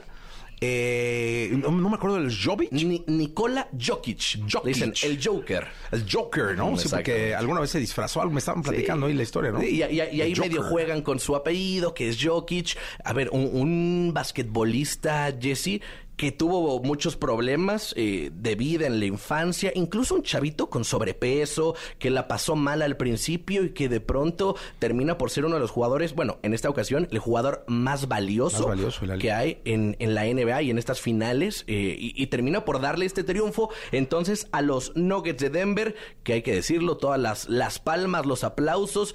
[0.67, 2.73] eh, no, no me acuerdo del Jovic.
[2.73, 4.41] Ni- Nikola Jokic.
[4.51, 4.65] Jokic.
[4.65, 5.67] Le Dicen el Joker.
[5.93, 6.77] El Joker, ¿no?
[6.77, 9.63] Sí, porque alguna vez se disfrazó algo, me estaban platicando ahí la historia, ¿no?
[9.63, 12.77] Y, y- y ahí medio juegan con su apellido, que es Jokic.
[13.05, 15.81] A ver, un, un basquetbolista, Jesse,
[16.17, 21.75] que tuvo muchos problemas eh, de vida en la infancia, incluso un chavito con sobrepeso,
[21.99, 25.61] que la pasó mal al principio y que de pronto termina por ser uno de
[25.61, 30.15] los jugadores, bueno, en esta ocasión, el jugador más valioso, Más que hay en, en
[30.15, 34.49] la NBA y en estas finales eh, y, y termina por darle este triunfo entonces
[34.53, 39.15] a los Nuggets de Denver, que hay que decirlo, todas las, las palmas, los aplausos.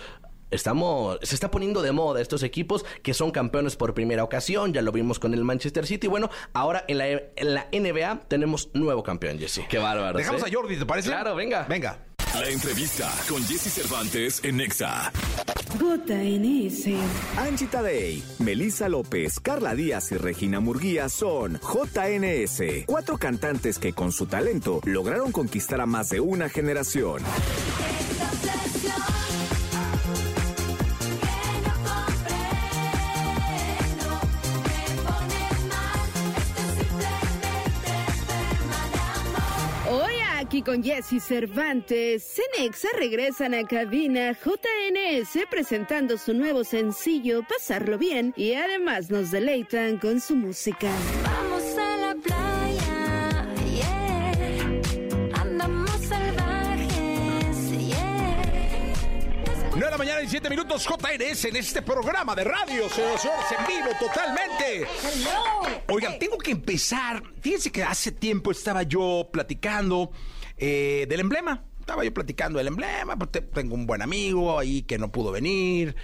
[0.51, 4.81] Estamos, se está poniendo de moda estos equipos que son campeones por primera ocasión, ya
[4.81, 6.07] lo vimos con el Manchester City.
[6.07, 9.61] Bueno, ahora en la, en la NBA tenemos nuevo campeón, Jesse.
[9.69, 10.17] Qué bárbaro.
[10.17, 10.45] Dejamos ¿eh?
[10.47, 11.09] a Jordi, ¿te parece?
[11.09, 11.65] Claro, venga.
[11.69, 12.05] Venga.
[12.35, 15.11] La entrevista con Jesse Cervantes en Exa.
[15.79, 16.85] JNS.
[17.37, 24.11] Angie Tadei, Melissa López, Carla Díaz y Regina Murguía son JNS, cuatro cantantes que con
[24.11, 27.23] su talento lograron conquistar a más de una generación.
[40.59, 48.33] Aquí con Jesse Cervantes, Cenexa regresan a cabina JNS presentando su nuevo sencillo Pasarlo Bien
[48.35, 50.91] y además nos deleitan con su música.
[51.23, 55.41] Vamos a la playa, yeah.
[55.41, 58.43] Andamos salvajes, yeah.
[59.71, 63.23] 9 de la mañana y 7 minutos JNS en este programa de radio, señores,
[63.57, 64.87] en vivo totalmente.
[65.87, 67.23] Oigan, tengo que empezar.
[67.39, 70.11] Fíjense que hace tiempo estaba yo platicando
[70.59, 71.63] eh, del emblema.
[71.79, 75.95] Estaba yo platicando del emblema, porque tengo un buen amigo ahí que no pudo venir,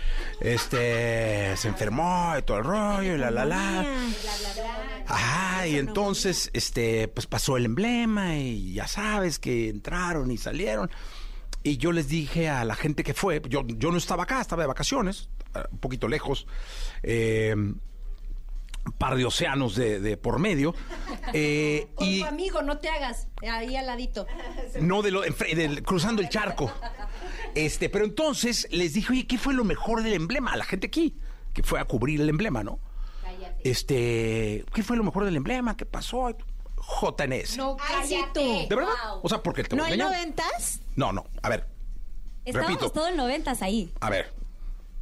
[0.41, 3.85] este, se enfermó y todo el rollo y la la la.
[5.05, 10.89] Ajá, y entonces, este, pues pasó el emblema y ya sabes que entraron y salieron.
[11.61, 14.63] Y yo les dije a la gente que fue, yo, yo no estaba acá, estaba
[14.63, 15.29] de vacaciones,
[15.71, 16.47] un poquito lejos,
[17.03, 17.55] eh,
[18.97, 20.73] par de océanos de, de por medio.
[21.33, 23.27] eh, Con y tu amigo, no te hagas.
[23.49, 24.27] Ahí al ladito.
[24.79, 25.21] no de lo,
[25.83, 26.71] cruzando el charco.
[27.55, 30.53] Este, pero entonces les dije, oye, ¿qué fue lo mejor del emblema?
[30.53, 31.17] A la gente aquí,
[31.53, 32.79] que fue a cubrir el emblema, ¿no?
[33.63, 35.75] Este, ¿qué fue lo mejor del emblema?
[35.75, 36.29] ¿Qué pasó?
[36.77, 37.57] JNS.
[37.57, 38.67] No, cállate.
[38.69, 38.93] ¿De verdad?
[39.23, 40.81] O sea, porque te ¿No hay noventas?
[40.95, 41.67] No, no, a ver,
[42.45, 42.91] Estábamos Repito.
[42.91, 43.91] todos en noventas ahí.
[44.01, 44.31] a ver,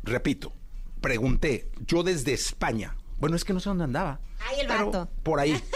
[0.04, 0.54] repito,
[1.02, 4.20] pregunté, yo desde España, bueno, es que no sé dónde andaba.
[4.40, 5.10] Ay, el pero vato.
[5.24, 5.62] Por ahí.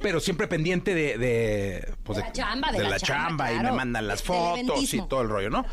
[0.00, 3.72] Pero siempre pendiente de, de, pues, De la chamba, de la chamba, chamba, y me
[3.72, 5.64] mandan las fotos y todo el rollo, ¿no?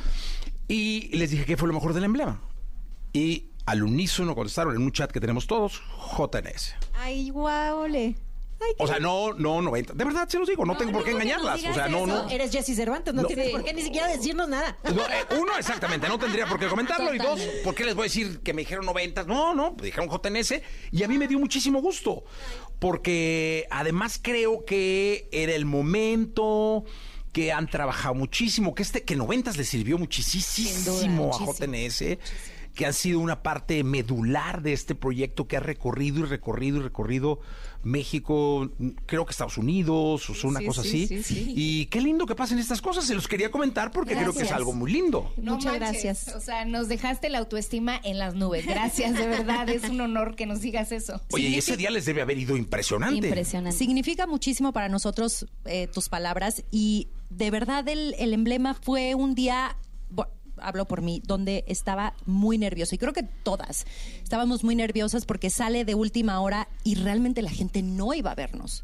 [0.70, 2.40] Y les dije qué fue lo mejor del emblema.
[3.12, 5.82] Y al unísono contestaron en un chat que tenemos todos,
[6.18, 6.76] JNS.
[6.98, 8.16] Ay, guau, ole.
[8.64, 9.94] Ay, O sea, no, no 90.
[9.94, 11.64] De verdad, se los digo, no, tengo por qué engañarlas.
[11.64, 12.30] O sea, no, no.
[12.30, 14.78] Eres Jessy Cervantes, no, tienes por qué ni siquiera decirnos nada.
[14.84, 17.14] Eh, uno, exactamente, no tendría por qué comentarlo.
[17.14, 19.24] Y dos, ¿por qué les voy a decir que me dijeron 90?
[19.24, 20.62] No, no, dijeron JNS.
[20.92, 22.24] Y a mí me dio muchísimo gusto.
[22.80, 26.86] Porque además creo que era el momento
[27.32, 32.18] que han trabajado muchísimo, que este que 90 les sirvió muchísimo a JNS,
[32.74, 36.82] que han sido una parte medular de este proyecto que ha recorrido y recorrido y
[36.82, 37.40] recorrido
[37.84, 38.70] México,
[39.06, 41.24] creo que Estados Unidos, o sea, una Sí, cosa sí, así.
[41.24, 41.54] sí, sí.
[41.56, 44.52] Y qué lindo que pasen estas cosas, se los quería comentar porque creo que es
[44.52, 45.34] algo muy lindo.
[45.38, 46.36] No Muchas manches, gracias.
[46.36, 48.66] O sea, nos dejaste la autoestima en las nubes.
[48.66, 49.68] Gracias, de verdad.
[49.70, 51.22] Es un honor que nos digas eso.
[51.32, 53.28] Oye, y ese día les debe haber ido impresionante.
[53.28, 53.78] Impresionante.
[53.78, 59.34] Significa muchísimo para nosotros eh, tus palabras y de verdad el, el emblema fue un
[59.36, 59.76] día,
[60.62, 63.86] hablo por mí, donde estaba muy nervioso y creo que todas
[64.24, 68.36] estábamos muy nerviosas porque sale de última hora y realmente la gente no iba a
[68.36, 68.84] vernos.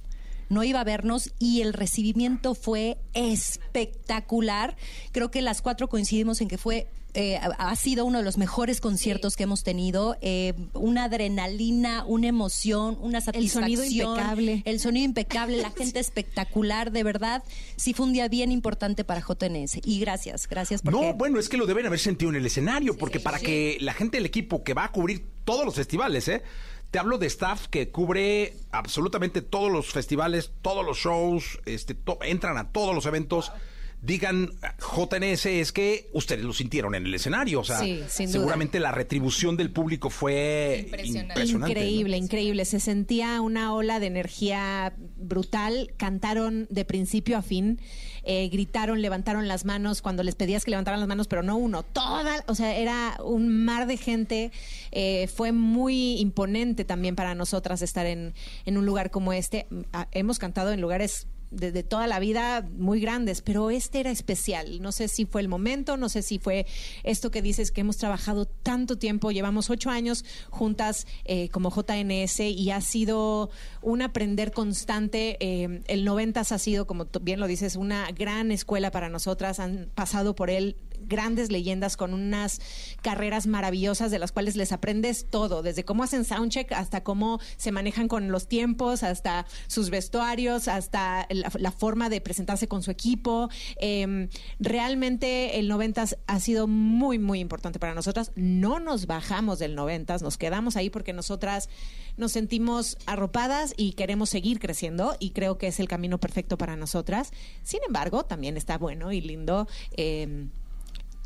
[0.49, 4.75] No iba a vernos y el recibimiento fue espectacular.
[5.11, 8.79] Creo que las cuatro coincidimos en que fue eh, ha sido uno de los mejores
[8.79, 10.17] conciertos que hemos tenido.
[10.21, 13.63] eh, una adrenalina, una emoción, una El satisfacción.
[13.63, 13.83] sonido
[14.13, 14.61] impecable.
[14.65, 17.43] El sonido impecable, la gente espectacular, de verdad.
[17.75, 19.79] Sí fue un día bien importante para JNS.
[19.83, 20.99] Y gracias, gracias porque...
[20.99, 23.93] No, bueno, es que lo deben haber sentido en el escenario, porque para que la
[23.93, 26.43] gente del equipo que va a cubrir todos los festivales, ¿eh?
[26.91, 32.19] Te hablo de staff que cubre absolutamente todos los festivales, todos los shows, este, to-
[32.21, 33.51] entran a todos los eventos.
[33.99, 38.33] Digan JNS es que ustedes lo sintieron en el escenario, o sea, Sí, sin duda.
[38.39, 41.33] seguramente la retribución del público fue Impresionante.
[41.33, 41.73] impresionante.
[41.73, 41.79] ¿no?
[41.81, 42.65] Increíble, increíble.
[42.65, 45.93] Se sentía una ola de energía brutal.
[45.97, 47.81] Cantaron de principio a fin.
[48.29, 51.83] Eh, gritaron, levantaron las manos cuando les pedías que levantaran las manos, pero no uno,
[51.83, 54.51] toda, o sea, era un mar de gente.
[54.91, 58.33] Eh, fue muy imponente también para nosotras estar en,
[58.65, 59.65] en un lugar como este.
[59.93, 64.81] Ah, hemos cantado en lugares de, toda la vida muy grandes, pero este era especial.
[64.81, 66.65] No sé si fue el momento, no sé si fue
[67.03, 72.39] esto que dices que hemos trabajado tanto tiempo, llevamos ocho años juntas eh, como JNS
[72.39, 73.49] y ha sido
[73.81, 75.37] un aprender constante.
[75.39, 79.59] Eh, el 90 ha sido, como bien lo dices, una gran escuela para nosotras.
[79.59, 82.59] Han pasado por él grandes leyendas con unas
[83.01, 87.71] carreras maravillosas de las cuales les aprendes todo, desde cómo hacen soundcheck hasta cómo se
[87.71, 93.49] manejan con los tiempos, hasta sus vestuarios, hasta la, forma de presentarse con su equipo.
[93.79, 94.29] Eh,
[94.59, 98.31] realmente el 90 ha sido muy, muy importante para nosotras.
[98.35, 101.69] No nos bajamos del 90, nos quedamos ahí porque nosotras
[102.17, 106.75] nos sentimos arropadas y queremos seguir creciendo y creo que es el camino perfecto para
[106.75, 107.31] nosotras.
[107.63, 109.67] Sin embargo, también está bueno y lindo.
[109.91, 110.47] eh,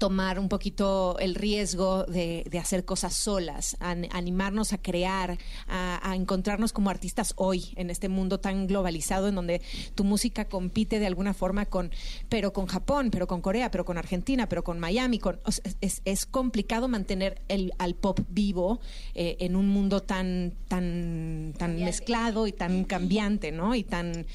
[0.02, 5.38] tomar un poquito el riesgo de, de hacer cosas solas, an- animarnos a crear,
[5.68, 9.62] a, a encontrarnos como artistas hoy en este mundo tan globalizado en donde
[9.94, 11.92] tu música compite de alguna forma con,
[12.30, 15.40] pero con Japón, pero con Corea, pero con Argentina, pero con Miami, con,
[15.80, 18.80] es complicado mantener el, al pop vivo
[19.14, 23.76] eh, en un mundo tan, tan, tan mezclado y tan cambiante, ¿no?
[23.76, 24.26] Y tan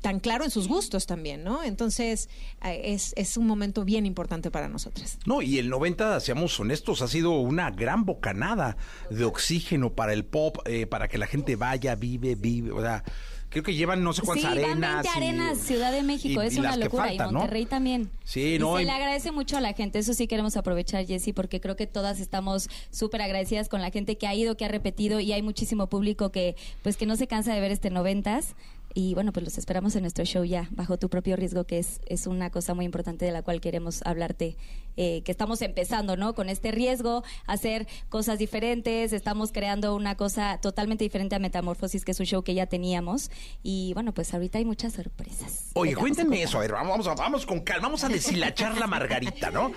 [0.00, 1.62] tan claro en sus gustos también, ¿no?
[1.62, 2.28] Entonces,
[2.64, 5.18] eh, es, es un momento bien importante para nosotras.
[5.26, 8.76] No, y el 90, seamos honestos, ha sido una gran bocanada
[9.10, 13.04] de oxígeno para el pop, eh, para que la gente vaya, vive, vive, o sea,
[13.48, 15.04] creo que llevan no sé Sí, cuántas van 20 arenas.
[15.04, 17.04] y- arenas, Ciudad de México, y- es y una locura.
[17.04, 17.38] faltan, y ¿no?
[17.40, 18.10] Monterrey también.
[18.24, 21.04] Sí, y no, se y- le agradece mucho a la gente, eso sí queremos aprovechar,
[21.06, 24.64] Jessy, porque creo que todas estamos súper agradecidas con la gente que ha ido, que
[24.64, 27.90] ha repetido, y hay muchísimo público que, pues, que no se cansa de ver este
[27.90, 28.54] noventas.
[28.94, 32.00] Y bueno, pues los esperamos en nuestro show ya, bajo tu propio riesgo, que es,
[32.06, 34.56] es una cosa muy importante de la cual queremos hablarte,
[34.96, 36.34] eh, que estamos empezando, ¿no?
[36.34, 42.10] Con este riesgo, hacer cosas diferentes, estamos creando una cosa totalmente diferente a Metamorfosis, que
[42.10, 43.30] es un show que ya teníamos.
[43.62, 45.70] Y bueno, pues ahorita hay muchas sorpresas.
[45.74, 48.86] Oye, a cuéntenme eso, a ver, vamos, vamos, vamos con calma, vamos a deshilachar la
[48.86, 49.72] margarita, ¿no?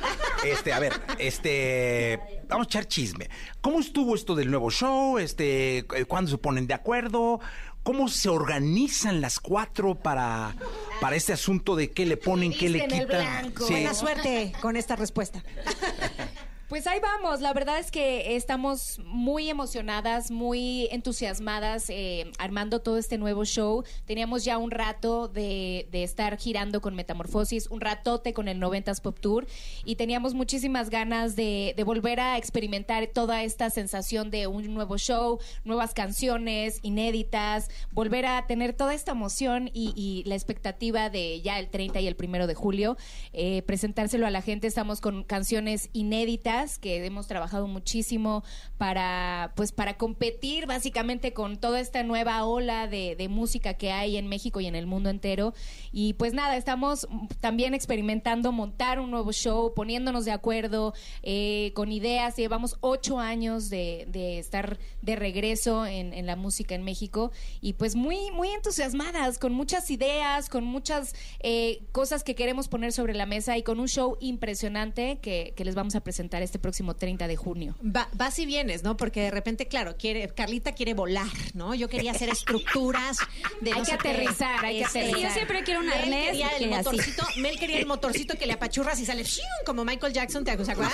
[0.45, 3.29] Este, a ver, este, vamos a echar chisme.
[3.61, 5.17] ¿Cómo estuvo esto del nuevo show?
[5.17, 7.39] Este, ¿cuándo se ponen de acuerdo?
[7.85, 10.55] ¿Cómo se organizan las cuatro para,
[10.99, 13.53] para este asunto de qué le ponen, qué le quitan?
[13.59, 13.73] Sí.
[13.73, 15.43] Buena suerte con esta respuesta.
[16.67, 22.97] Pues ahí vamos, la verdad es que estamos muy emocionadas, muy entusiasmadas eh, armando todo
[22.97, 23.83] este nuevo show.
[24.05, 28.99] Teníamos ya un rato de, de estar girando con Metamorfosis, un ratote con el 90s
[28.99, 29.45] Pop Tour
[29.85, 34.97] y teníamos muchísimas ganas de, de volver a experimentar toda esta sensación de un nuevo
[34.97, 41.41] show, nuevas canciones inéditas, volver a tener toda esta emoción y, y la expectativa de
[41.41, 42.97] ya el 30 y el primero de julio,
[43.33, 44.65] eh, presentárselo a la gente.
[44.65, 48.43] Estamos con canciones inéditas que hemos trabajado muchísimo
[48.77, 54.27] para, pues, para competir básicamente con toda esta nueva ola de, música que hay en
[54.27, 55.53] México y en el mundo entero.
[55.91, 57.07] Y pues nada, estamos
[57.39, 60.93] también experimentando montar un nuevo show, poniéndonos de acuerdo
[61.23, 62.35] eh, con ideas.
[62.35, 67.31] Llevamos ocho años de, estar de regreso en, la música en México
[67.61, 72.93] y pues muy, muy entusiasmadas, con muchas ideas, con muchas eh, cosas que queremos poner
[72.93, 76.95] sobre la mesa y con un show impresionante que les vamos a presentar este próximo
[76.95, 77.75] 30 de junio.
[77.83, 78.95] Va- vas y vienes, ¿no?
[78.97, 81.75] Porque de repente, claro, quiere, Carlita quiere volar, ¿no?
[81.75, 83.17] Yo quería hacer estructuras
[83.61, 84.09] de Hay no que qué.
[84.09, 85.21] aterrizar, hay que Este, aterrizar.
[85.29, 86.83] Yo siempre quiero un Mel arnés quería el que así.
[86.89, 89.25] motorcito, Mel quería el motorcito que le apachurras y sale
[89.65, 90.93] como Michael Jackson, ¿te acuerdas?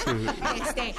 [0.67, 0.95] Este,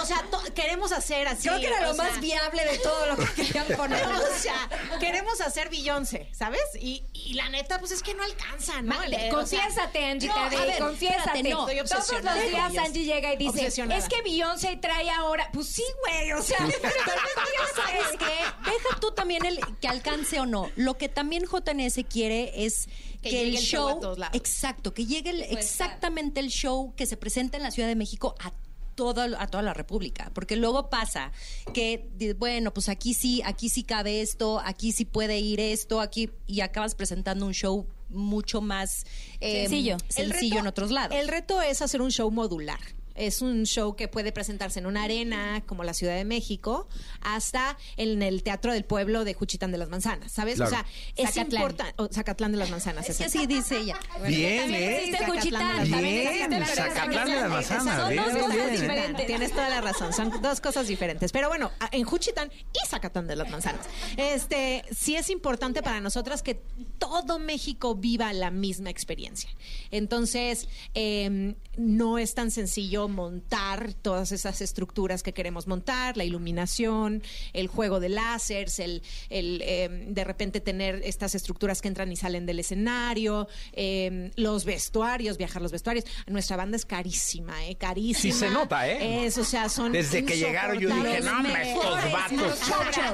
[0.00, 1.48] o sea, to- queremos hacer así.
[1.48, 4.04] Creo que era lo sea, más viable de todo lo que querían poner.
[4.06, 4.68] o sea,
[5.00, 6.60] queremos hacer Beyoncé, ¿sabes?
[6.80, 8.94] Y, y la neta, pues es que no alcanza, ¿no?
[9.30, 11.18] Confiésate, Angie, no, a ver, confiésate.
[11.18, 12.76] espérate, no, Todos los días.
[12.86, 13.70] Angie llega y dice.
[13.96, 15.48] Es que Beyoncé trae ahora...
[15.52, 16.58] Pues sí, güey, o sea...
[16.58, 18.70] ¿Sabes qué?
[18.70, 20.70] Deja tú también el que alcance o no.
[20.76, 22.88] Lo que también JNS quiere es
[23.22, 24.36] Que el el show a show, todos lados.
[24.36, 28.34] exacto, que llegue el- exactamente el show que se presenta en la Ciudad de México
[28.40, 28.52] a
[28.94, 31.30] toda, a toda la República, porque luego pasa
[31.74, 36.30] que, bueno, pues aquí sí, aquí sí cabe esto, aquí sí puede ir esto, aquí,
[36.46, 39.04] y acabas presentando un show mucho más
[39.40, 39.98] eh, Sencillo.
[40.08, 41.14] Sencillo reto- en otros lados.
[41.18, 42.80] El reto es hacer un show modular.
[43.16, 46.88] Es un show que puede presentarse en una arena como la Ciudad de México
[47.20, 50.56] hasta en el Teatro del Pueblo de Juchitán de las Manzanas, ¿sabes?
[50.56, 50.70] Claro.
[50.70, 50.86] O sea,
[51.16, 51.62] es Zacatlán.
[51.62, 51.94] importante.
[51.96, 53.08] o Zacatlán de las Manzanas.
[53.08, 53.98] Es que así dice ella.
[54.26, 54.96] Bien, También ¿eh?
[54.98, 58.80] existe Zacatlán Juchitán, Bien, Zacatlán de las manzanas, Son bien, dos bien, cosas bien.
[58.80, 59.26] diferentes.
[59.26, 61.32] Tienes toda la razón, son dos cosas diferentes.
[61.32, 63.86] Pero bueno, en Juchitán y Zacatán de las Manzanas.
[64.16, 66.62] Este, sí es importante para nosotras que
[66.98, 69.50] todo México viva la misma experiencia.
[69.90, 77.22] Entonces, eh, no es tan sencillo montar todas esas estructuras que queremos montar, la iluminación,
[77.52, 82.16] el juego de láseres, el, el, eh, de repente tener estas estructuras que entran y
[82.16, 86.04] salen del escenario, eh, los vestuarios, viajar los vestuarios.
[86.26, 87.76] Nuestra banda es carísima, ¿eh?
[87.76, 88.34] Carísima.
[88.34, 89.26] Sí se nota, ¿eh?
[89.26, 92.58] Es, o sea, son Desde que llegaron yo dije, no, hombre, estos vatos.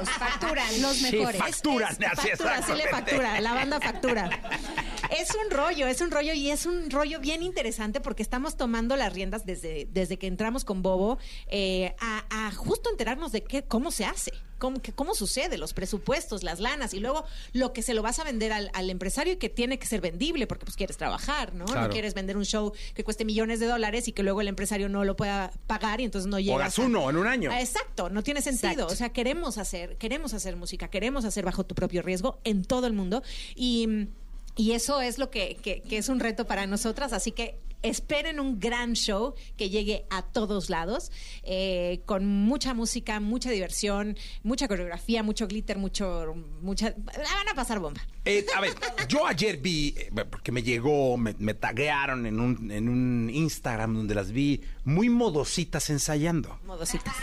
[0.07, 1.41] Facturan los Sí, mejores.
[1.41, 4.29] facturan, Es- así factura, sí le factura, la banda factura.
[5.19, 8.95] Es un rollo, es un rollo y es un rollo bien interesante porque estamos tomando
[8.95, 13.63] las riendas desde, desde que entramos con Bobo eh, a, a justo enterarnos de qué,
[13.63, 14.31] cómo se hace.
[14.59, 18.19] Cómo, que- cómo sucede, los presupuestos, las lanas y luego lo que se lo vas
[18.19, 21.53] a vender al, al empresario y que tiene que ser vendible porque pues quieres trabajar,
[21.53, 21.65] ¿no?
[21.65, 21.87] Claro.
[21.87, 24.87] No quieres vender un show que cueste millones de dólares y que luego el empresario
[24.87, 26.55] no lo pueda pagar y entonces no llega.
[26.55, 27.51] hagas uno en un año.
[27.51, 28.71] Exacto, no tiene sentido.
[28.71, 28.93] Exacto.
[28.93, 32.87] O sea, queremos hacer, queremos hacer música, queremos hacer bajo tu propio riesgo en todo
[32.87, 33.21] el mundo.
[33.55, 34.07] Y,
[34.55, 37.13] y eso es lo que, que- que es un reto para nosotras.
[37.13, 41.11] Así que esperen un gran show que llegue a todos lados,
[41.43, 46.91] eh, con mucha música, mucha diversión, mucha coreografía, mucho glitter, mucho, mucha.
[46.91, 47.99] La van a pasar bomba.
[48.23, 48.71] Eh, a ver,
[49.09, 53.93] yo ayer vi, eh, porque me llegó, me, me taguearon en un, en un Instagram
[53.95, 56.57] donde las vi muy modositas ensayando.
[56.65, 57.13] Modositas.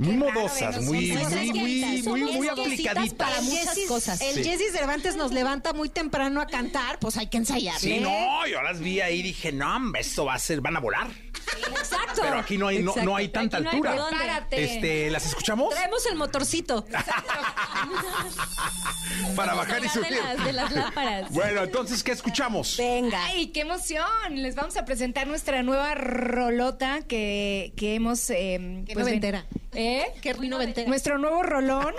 [0.00, 3.12] Muy modosas, muy, muy, muy, muy, aplicaditas.
[3.14, 4.20] para muchas cosas.
[4.22, 4.44] El Sí.
[4.44, 7.78] Jesse Cervantes nos levanta muy temprano a cantar, pues hay que ensayar.
[7.78, 10.76] Sí, no, yo las vi ahí y dije, no, hombre, esto va a ser, van
[10.78, 11.08] a volar.
[11.68, 12.22] Exacto.
[12.22, 14.46] Pero aquí no hay, no, no hay tanta Aquí no hay altura.
[14.50, 15.70] Este, ¿las escuchamos?
[15.74, 16.84] Traemos el motorcito.
[19.36, 20.08] Para bajar y subir.
[20.10, 21.30] de las, de las lámparas.
[21.32, 22.76] Bueno, entonces, ¿qué escuchamos?
[22.78, 23.24] Venga.
[23.26, 24.04] ¡Ay, qué emoción!
[24.34, 28.28] Les vamos a presentar nuestra nueva rolota que, que hemos...
[28.30, 29.46] Eh, Qué pues, noventera.
[29.50, 30.06] ven- ¿Eh?
[30.20, 30.88] Qué noventera.
[30.88, 31.94] Nuestro nuevo rolón.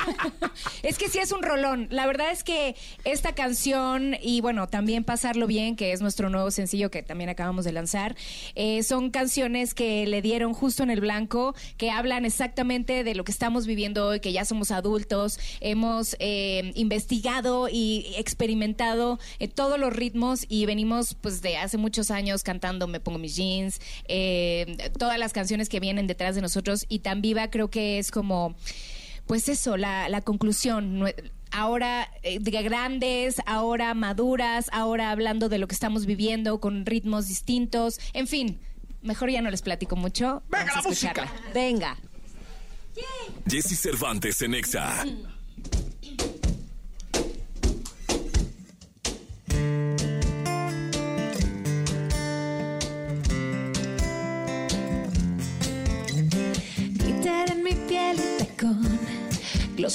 [0.82, 1.88] es que sí es un rolón.
[1.90, 6.50] La verdad es que esta canción y bueno, también Pasarlo Bien, que es nuestro nuevo
[6.50, 8.16] sencillo que también acabamos de lanzar,
[8.54, 13.24] eh, son canciones que le dieron justo en el blanco, que hablan exactamente de lo
[13.24, 19.78] que estamos viviendo hoy, que ya somos adultos, hemos eh, investigado y experimentado eh, todos
[19.78, 23.80] los ritmos y venimos pues de hace muchos años cantando Me Pongo Mis Jeans,
[24.98, 28.54] todas las canciones que vienen detrás de nosotros y Tan Viva creo que es como,
[29.26, 31.04] pues eso, la, la conclusión.
[31.52, 37.28] Ahora eh, de grandes, ahora maduras, ahora hablando de lo que estamos viviendo con ritmos
[37.28, 38.60] distintos, en fin,
[39.02, 40.42] mejor ya no les platico mucho.
[40.48, 41.22] ¡Venga, Vamos a la música!
[41.24, 41.52] escucharla.
[41.54, 41.96] Venga.
[43.48, 45.04] Jesse Cervantes en Exa.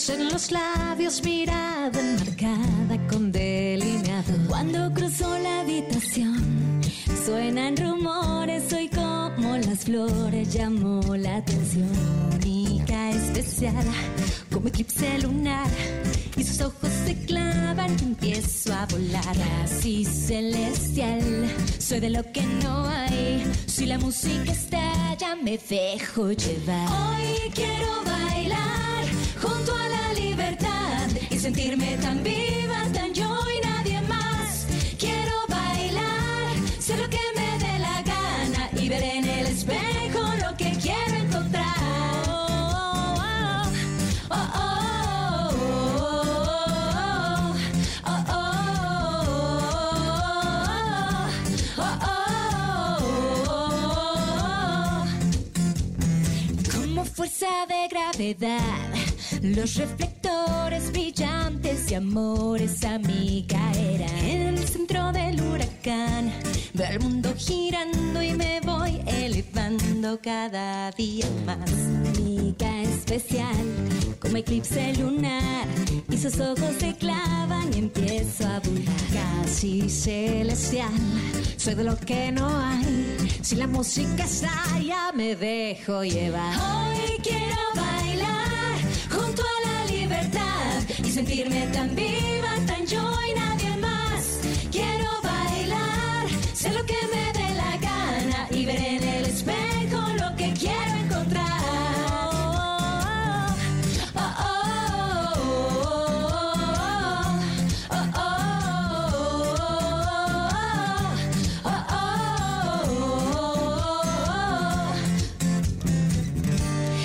[0.01, 4.33] Gloss en los labios, mirada enmarcada con delineado.
[4.47, 6.81] Cuando cruzo la habitación,
[7.25, 11.89] suenan rumores, soy como las flores, llamo la atención.
[12.35, 13.85] Única, especial,
[14.51, 15.69] como eclipse lunar,
[16.37, 19.35] y sus ojos se clavan empiezo a volar.
[19.63, 21.49] Así celestial,
[21.79, 23.43] soy de lo que no hay.
[23.67, 26.87] Si la música estalla, me dejo llevar.
[26.89, 28.80] Hoy quiero bailar
[31.41, 34.67] sentirme tan viva, tan yo y nadie más.
[34.99, 40.55] Quiero bailar, sé lo que me dé la gana y ver en el espejo lo
[40.55, 41.65] que quiero encontrar.
[42.29, 43.65] Oh,
[44.29, 45.49] oh, oh,
[48.05, 48.55] oh, oh, oh,
[51.79, 51.91] oh,
[53.49, 55.05] oh.
[56.71, 58.89] Como fuerza de gravedad,
[59.41, 60.60] los reflectores
[61.91, 64.17] y amores a mi caerán.
[64.23, 66.31] En el centro del huracán,
[66.73, 71.69] veo el mundo girando y me voy elevando cada día más.
[72.17, 73.65] Única, especial,
[74.21, 75.67] como eclipse lunar,
[76.09, 79.41] y sus ojos se clavan y empiezo a volar.
[79.43, 80.93] Casi celestial,
[81.57, 83.17] soy de lo que no hay.
[83.41, 86.55] Si la música estalla, me dejo llevar.
[86.55, 87.90] Hoy quiero bailar
[91.11, 94.39] sentirme tan viva, tan yo y nadie más.
[94.71, 100.33] Quiero bailar, sé lo que me dé la gana y ver en el espejo lo
[100.37, 101.51] que quiero encontrar.
[102.13, 103.53] Oh,
[104.15, 104.21] oh,
[107.89, 107.93] oh, oh,
[111.65, 111.69] oh, oh,
[114.73, 114.93] oh.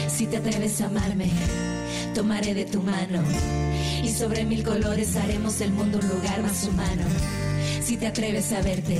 [0.08, 1.30] Si te atreves a amarme,
[2.16, 3.22] tomaré de tu mano
[4.02, 7.04] y sobre mil colores haremos del mundo un lugar más humano.
[7.82, 8.98] Si te atreves a verte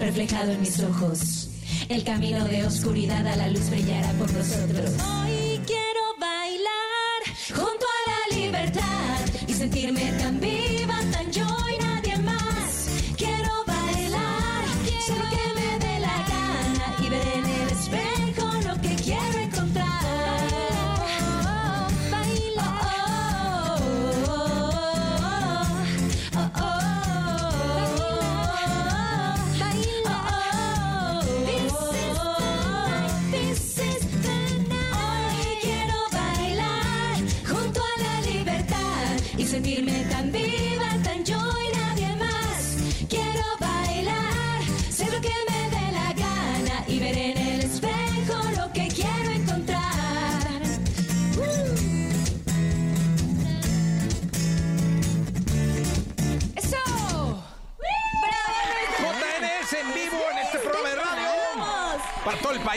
[0.00, 1.50] reflejado en mis ojos,
[1.90, 4.90] el camino de oscuridad a la luz brillará por nosotros.
[5.22, 10.40] Hoy quiero bailar junto a la libertad y sentirme tan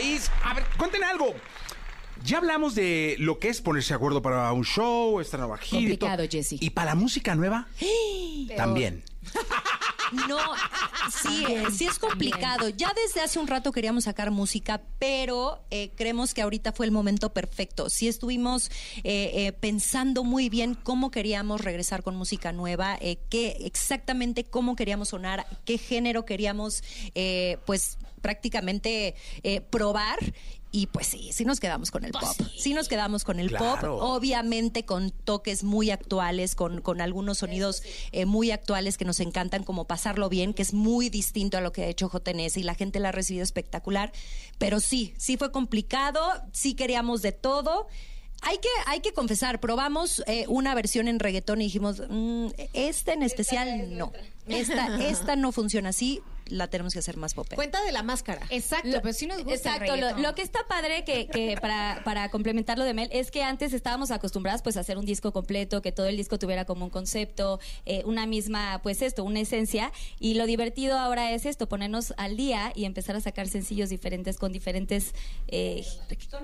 [0.04, 0.32] país.
[0.44, 1.34] A ver, cuenten algo.
[2.24, 5.82] Ya hablamos de lo que es ponerse de acuerdo para un show, esta nueva gira.
[5.82, 6.58] Complicado, Jessy.
[6.62, 7.68] Y para la música nueva,
[8.56, 9.04] también.
[10.30, 10.38] No,
[11.24, 11.44] sí,
[11.76, 12.70] sí es complicado.
[12.70, 16.92] Ya desde hace un rato queríamos sacar música, pero eh, creemos que ahorita fue el
[16.92, 17.90] momento perfecto.
[17.90, 23.58] Sí estuvimos eh, eh, pensando muy bien cómo queríamos regresar con música nueva, eh, qué
[23.62, 26.84] exactamente cómo queríamos sonar, qué género queríamos,
[27.16, 29.14] eh, pues prácticamente
[29.44, 30.18] eh, probar.
[30.76, 32.24] Y pues sí, sí nos quedamos con el pop.
[32.58, 34.00] Sí nos quedamos con el Claro.
[34.00, 39.20] pop, obviamente con toques muy actuales, con, con algunos sonidos eh, muy actuales que nos
[39.20, 42.64] encantan, como Pasarlo Bien, que es muy distinto a lo que ha hecho JNS y
[42.64, 44.12] la gente la ha recibido espectacular.
[44.58, 46.20] Pero sí, sí fue complicado,
[46.54, 47.86] sí queríamos de todo.
[48.42, 53.14] Hay que, hay que confesar, probamos eh, una versión en reggaetón y dijimos, "Mm, esta
[53.14, 54.12] en especial no.
[54.48, 56.20] Esta, esta no funciona así,
[56.54, 57.48] la tenemos que hacer más pop.
[57.56, 58.46] Cuenta de la máscara.
[58.50, 62.02] Exacto, Lo- pero sí nos gusta Exacto, el lo, que está padre que, que para,
[62.04, 65.34] para complementar lo de Mel es que antes estábamos acostumbradas pues a hacer un disco
[65.34, 69.40] completo, que todo el disco tuviera como un concepto, eh, una misma, pues esto, una
[69.40, 73.90] esencia, y lo divertido ahora es esto, ponernos al día y empezar a sacar sencillos
[73.90, 75.14] diferentes con diferentes
[75.48, 75.86] eh,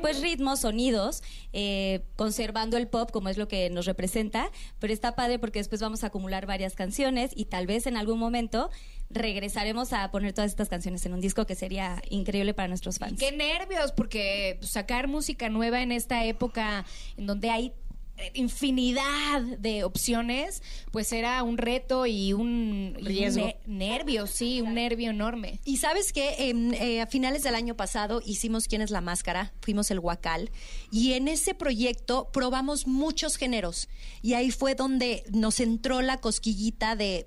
[0.01, 1.22] pues ritmos, sonidos,
[1.53, 5.82] eh, conservando el pop como es lo que nos representa, pero está padre porque después
[5.82, 8.70] vamos a acumular varias canciones y tal vez en algún momento
[9.10, 13.20] regresaremos a poner todas estas canciones en un disco que sería increíble para nuestros fans.
[13.20, 16.86] Qué nervios, porque pues, sacar música nueva en esta época
[17.18, 17.74] en donde hay
[18.18, 23.45] eh, infinidad de opciones, pues era un reto y un y un Riesgo.
[23.45, 25.60] ne- nervio, sí, un nervio enorme.
[25.66, 29.53] Y sabes que a finales del año pasado hicimos ¿Quién es la máscara?
[29.62, 30.51] Fuimos el Huacal.
[30.91, 33.88] Y en ese proyecto probamos muchos géneros.
[34.22, 37.26] Y ahí fue donde nos entró la cosquillita de.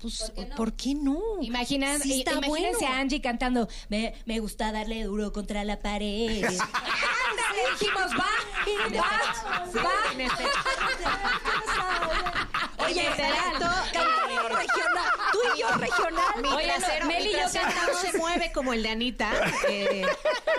[0.00, 1.18] Pues, ¿por qué no?
[1.40, 2.94] Imaginan, Sí i- está imagínense bueno.
[2.94, 6.44] a Angie cantando, me, me gusta darle duro contra la pared.
[6.44, 6.58] ¡Ándale!
[7.80, 8.30] Dijimos, va,
[8.96, 9.90] va, va.
[12.86, 13.66] Oye, exacto,
[14.48, 15.10] regional.
[15.32, 16.42] Tú y yo regional.
[16.42, 18.00] Mi Oye, no, trasero, Mel mi y yo trasero no cantamos.
[18.00, 19.30] se mueve como el de Anita,
[19.68, 20.06] eh,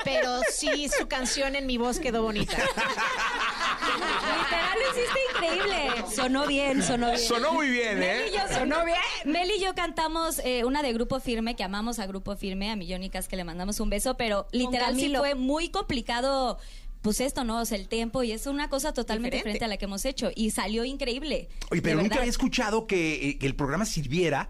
[0.04, 2.58] pero sí su canción en mi voz quedó bonita.
[2.58, 6.04] Literal lo hiciste increíble.
[6.16, 7.20] Sonó bien, sonó bien.
[7.20, 8.30] Sonó muy bien, Mel ¿eh?
[8.30, 8.98] y yo sonó bien.
[9.26, 12.76] Mel y yo cantamos eh, una de Grupo Firme, que amamos a Grupo Firme, a
[12.76, 16.58] Millónicas que le mandamos un beso, pero literal sí fue muy complicado.
[17.02, 17.62] Pues esto, ¿no?
[17.62, 19.58] O sea, el tiempo y es una cosa totalmente Diferente.
[19.60, 21.48] diferente a la que hemos hecho y salió increíble.
[21.72, 22.20] Oye, pero nunca verdad.
[22.20, 24.50] había escuchado que, eh, que el programa sirviera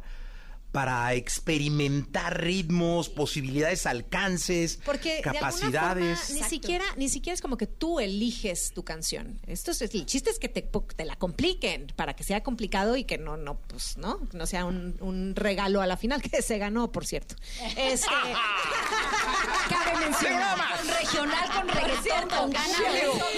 [0.72, 6.20] para experimentar ritmos, posibilidades, alcances, Porque capacidades.
[6.20, 9.40] forma, ni siquiera, ni siquiera es como que tú eliges tu canción.
[9.48, 13.04] Esto es el chiste es que te, te la compliquen para que sea complicado y
[13.04, 16.58] que no, no, pues, no, no sea un, un regalo a la final que se
[16.58, 17.36] ganó, por cierto.
[17.76, 18.08] Este,
[19.70, 20.58] Cabe mencionar.
[20.78, 22.78] Con regional, con reggaetón, con ganas.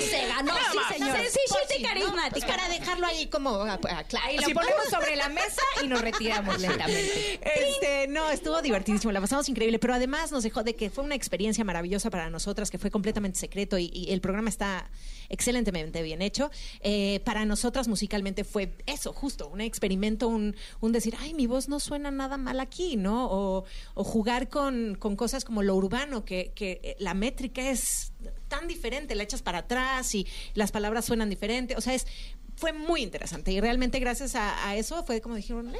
[0.10, 1.18] Se ganó, sí, señor.
[1.18, 1.88] Sencillita y ¿no?
[1.90, 2.48] carismática.
[2.48, 4.32] Para dejarlo ahí como claro.
[4.32, 7.21] Y lo ponemos sobre la mesa y nos retiramos lentamente.
[7.42, 11.16] Este, no, estuvo divertidísimo, la pasamos increíble, pero además nos dejó de que fue una
[11.16, 14.90] experiencia maravillosa para nosotras, que fue completamente secreto y, el programa está
[15.30, 16.52] excelentemente bien hecho.
[16.82, 21.70] Eh, para nosotras musicalmente fue eso, justo, un experimento, un, un decir, ay, mi voz
[21.70, 23.28] no suena nada mal aquí, ¿no?
[23.30, 23.66] O,
[23.96, 28.12] jugar con, con cosas como lo urbano, que, eh, la métrica es
[28.48, 32.06] tan diferente, la echas para atrás y las palabras suenan diferente, o sea, es
[32.58, 35.74] fue muy interesante y realmente gracias a, a eso fue como dijeron,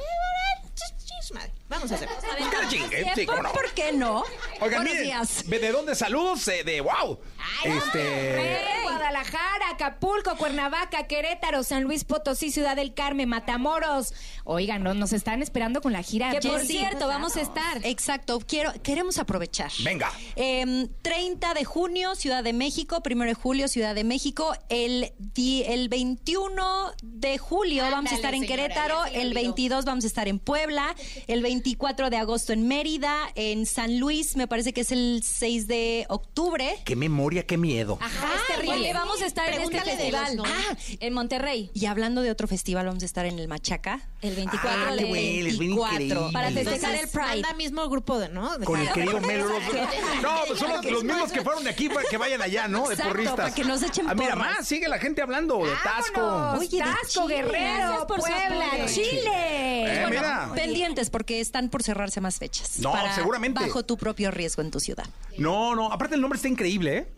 [1.32, 2.08] madre, vamos a hacer.
[2.50, 3.52] Cara chingue, sí, cómo no.
[3.52, 4.24] ¿Por qué no?
[4.60, 5.44] Oigan, Buenos miren, días.
[5.48, 6.46] ¿de dónde saludos?
[6.48, 7.18] Eh, de wow.
[7.64, 7.98] Este.
[7.98, 14.12] Monterrey, Guadalajara, Acapulco, Cuernavaca, Querétaro, San Luis Potosí, Ciudad del Carmen, Matamoros.
[14.44, 16.30] Oigan, no- nos están esperando con la gira.
[16.30, 16.78] Que por Jessy.
[16.78, 17.84] cierto, vamos a estar.
[17.84, 19.70] Exacto, quiero, queremos aprovechar.
[19.84, 20.10] Venga.
[20.36, 25.62] Em, 30 de junio, Ciudad de México, 1 de julio, Ciudad de México, el, di-
[25.64, 29.28] el 21 de julio vamos a Ándale, estar en señora, Querétaro, ya se me el
[29.28, 29.40] olvidó.
[29.42, 30.94] 22 vamos a estar en Puebla,
[31.26, 35.66] el 24 de agosto en Mérida, en San Luis, me parece que es el 6
[35.66, 36.76] de octubre.
[36.84, 37.98] Qué memoria, qué miedo.
[38.00, 38.74] Ajá, es terrible.
[38.80, 40.36] Oye, vamos a estar en este festival.
[40.36, 40.52] los, ¿no?
[40.54, 41.70] Ah, en Monterrey.
[41.74, 44.00] Y hablando de otro festival, vamos a estar en el Machaca.
[44.20, 45.94] El 24 Ah, de güey, les ven 24.
[46.04, 46.32] increíble.
[46.32, 47.24] Para festejar el Pride.
[47.30, 48.58] anda mismo grupo de, ¿no?
[48.58, 49.46] De- Con el querido Melo.
[50.22, 52.86] No, pues son los, los mismos que fueron de aquí para que vayan allá, ¿no?
[52.88, 53.36] De Exacto, porristas.
[53.36, 54.56] para que nos echen Ah, mira, porras.
[54.58, 56.58] más, sigue la gente hablando de Tasco.
[56.58, 57.26] Oye, Tasco.
[57.26, 58.86] Guerrero, por Puebla.
[58.86, 59.30] Chile.
[59.34, 60.50] Eh, Bueno, mira.
[60.54, 62.78] pendientes porque están por cerrarse más fechas.
[62.78, 63.60] No, para- seguramente.
[63.60, 65.06] Bajo tu propio riesgo en tu ciudad.
[65.38, 67.12] No, no, aparte el nombre está increíble, ¿eh?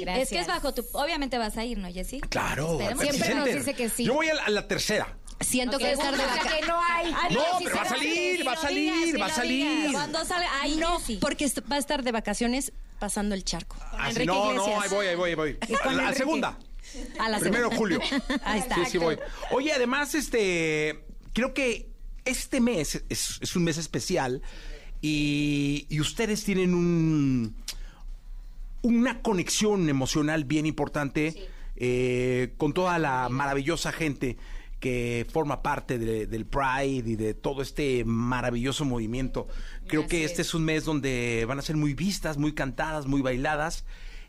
[0.00, 0.24] Gracias.
[0.24, 0.84] Es que es bajo tu.
[0.92, 2.20] Obviamente vas a ir, ¿no, Jessy?
[2.20, 2.78] Claro.
[3.00, 4.04] Siempre nos dice que sí.
[4.04, 5.16] Yo voy a la, a la tercera.
[5.40, 6.66] Siento que estar de vacaciones.
[6.66, 7.12] no hay.
[7.32, 9.92] No, sí pero va a salir, va a salir, va a salir.
[9.92, 10.48] Cuando salga.
[10.60, 13.76] Ay, no, porque va a estar de vacaciones pasando el charco.
[13.92, 15.58] Ah, sí, Enrique no, no, ahí voy, ahí voy, ahí voy.
[15.84, 16.58] A la segunda.
[17.18, 17.76] A la Primero de segunda.
[17.76, 18.00] julio.
[18.44, 18.74] Ahí está.
[18.76, 19.18] Sí, sí voy.
[19.50, 21.04] Oye, además, este,
[21.34, 21.90] creo que
[22.28, 24.42] este mes es, es un mes especial
[25.02, 27.54] y, y ustedes tienen un
[28.82, 31.34] una conexión emocional bien importante
[31.76, 34.36] eh, con toda la maravillosa gente
[34.80, 39.48] que forma parte de- del Pride y de todo este maravilloso movimiento.
[39.88, 43.20] Creo que este es un mes donde van a ser muy vistas, muy cantadas, muy
[43.20, 43.84] bailadas.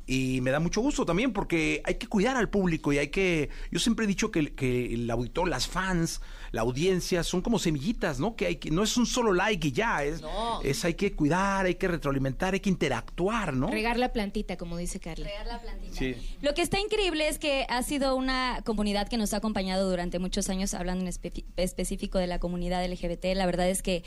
[0.08, 3.50] Y me da mucho gusto también porque hay que cuidar al público y hay que...
[3.72, 6.20] Yo siempre he dicho que, que el auditor, las fans,
[6.52, 8.36] la audiencia son como semillitas, ¿no?
[8.36, 8.72] Que hay que...
[8.72, 10.62] No es un solo like y ya, es, No.
[10.64, 13.68] es hay que cuidar, hay que retroalimentar, hay que interactuar, ¿no?
[13.68, 15.26] Regar la plantita, como dice Carla.
[15.28, 15.96] Regar la plantita.
[15.96, 16.16] Sí.
[16.42, 20.20] Lo que está increíble es que ha sido una comunidad que nos ha acompañado durante
[20.20, 23.26] muchos años, hablando en espe- específico de la comunidad LGBT.
[23.36, 24.04] La verdad es que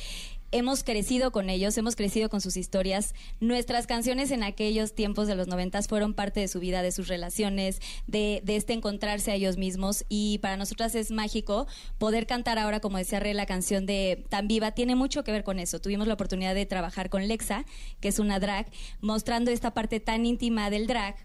[0.52, 3.14] hemos crecido con ellos, hemos crecido con sus historias.
[3.40, 7.08] Nuestras canciones en aquellos tiempos de los noventas fueron parte de su vida, de sus
[7.08, 10.04] relaciones, de, este encontrarse a ellos mismos.
[10.08, 11.66] Y para nosotras es mágico
[11.98, 14.72] poder cantar ahora, como decía Re, la canción de Tan Viva.
[14.72, 15.80] Tiene mucho que ver con eso.
[15.80, 17.64] Tuvimos la oportunidad de trabajar con Lexa,
[18.00, 18.66] que es una drag,
[19.00, 21.16] mostrando esta parte tan íntima del drag.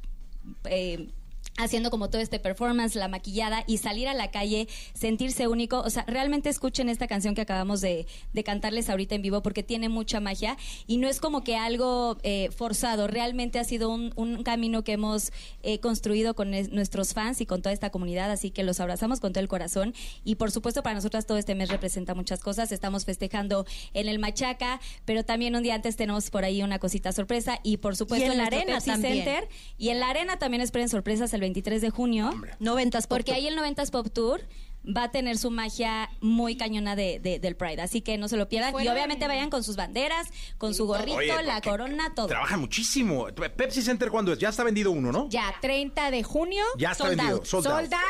[0.69, 1.09] eh,
[1.58, 5.80] haciendo como todo este performance, la maquillada y salir a la calle, sentirse único.
[5.82, 9.64] O sea, realmente escuchen esta canción que acabamos de, de cantarles ahorita en vivo porque
[9.64, 14.14] tiene mucha magia y no es como que algo eh, forzado, realmente ha sido un,
[14.16, 15.32] un camino que hemos
[15.64, 19.20] eh, construido con es- nuestros fans y con toda esta comunidad, así que los abrazamos
[19.20, 19.93] con todo el corazón
[20.24, 22.72] y por supuesto para nosotras todo este mes representa muchas cosas.
[22.72, 27.12] Estamos festejando en el Machaca, pero también un día antes tenemos por ahí una cosita
[27.12, 29.14] sorpresa y por supuesto Y en en la Arena Pepsi también.
[29.16, 29.47] Center
[29.78, 32.31] y en la arena también esperen sorpresas el 23 de junio.
[32.59, 34.41] 90s Pop Porque ahí el 90s Pop Tour
[34.85, 37.81] va a tener su magia muy cañona de, de- del Pride.
[37.81, 38.73] Así que no se lo pierdan.
[38.81, 40.27] Y obviamente vayan con sus banderas,
[40.57, 42.27] con su gorrito, Oye, la corona, todo.
[42.27, 43.27] Trabajan muchísimo.
[43.55, 44.39] Pepsi Center, ¿cuándo es?
[44.39, 45.27] Ya está vendido uno, ¿no?
[45.29, 46.63] Ya, 30 de junio.
[46.77, 47.45] Ya está sold vendido, out.
[47.45, 47.73] sold out.
[47.81, 48.01] Sold out,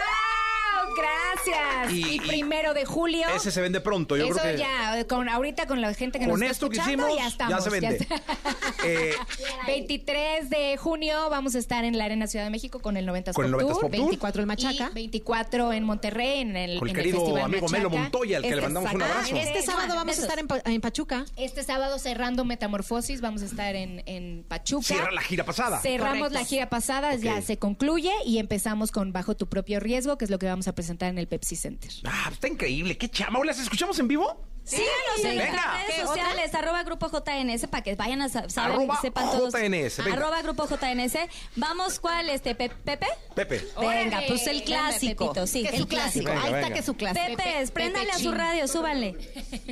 [0.96, 1.94] Gracias.
[1.94, 3.26] Y- primero de julio.
[3.36, 4.60] Ese se vende pronto, yo Eso creo que...
[4.60, 7.24] ya, con, ahorita con la gente que Con nos está esto que escuchando, hicimos, ya
[7.24, 7.64] ya estamos.
[7.64, 7.96] se vende.
[7.98, 8.16] está.
[8.84, 9.14] Eh,
[9.66, 13.34] 23 de junio vamos a estar en la Arena Ciudad de México con el 90s
[13.34, 13.82] Con el Pop 90s Tour.
[13.82, 13.92] Pop Tour.
[13.92, 14.90] 24 el Machaca.
[14.92, 17.90] Y 24 en Monterrey, en el, Con el en querido Festival amigo Melo.
[17.90, 19.36] Montoya, al que le mandamos un abrazo.
[19.36, 21.26] Este sábado vamos a estar en, Pa- en Pachuca.
[21.36, 24.86] Este sábado cerrando Metamorfosis, vamos a estar en, en Pachuca.
[24.88, 25.80] Cierra la gira pasada.
[25.80, 26.40] Cerramos Correcto.
[26.40, 30.32] la gira pasada, ya se concluye y empezamos con Bajo tu propio riesgo, que es
[30.32, 31.92] lo que vamos a presentar en el Pepsi Center.
[32.06, 32.98] Ah, está increíble.
[32.98, 33.44] ¿Qué chama?
[33.44, 34.46] ¿Las escuchamos en vivo?
[34.64, 35.46] Síganos en Venga.
[35.46, 39.32] nuestras redes ¿Qué, sociales, arroba Grupo JNS, para que vayan a sa- saber, Arroba sepan
[39.32, 39.54] todos.
[39.54, 40.14] JNS, venga.
[40.18, 41.18] Arroba Grupo JNS.
[41.56, 42.30] Vamos, ¿cuál?
[42.30, 43.08] Este, Pe- ¿Pepe?
[43.34, 43.66] Pepe.
[43.80, 45.28] Venga, pues el Venga, clásico.
[45.34, 46.26] Pepito, sí, Que el su clásico.
[46.26, 46.76] Venga, Ahí está venga.
[46.76, 47.26] que su clásico.
[47.28, 48.36] Pepe, Pepe, préndale a su Chin.
[48.36, 49.16] radio, súbanle.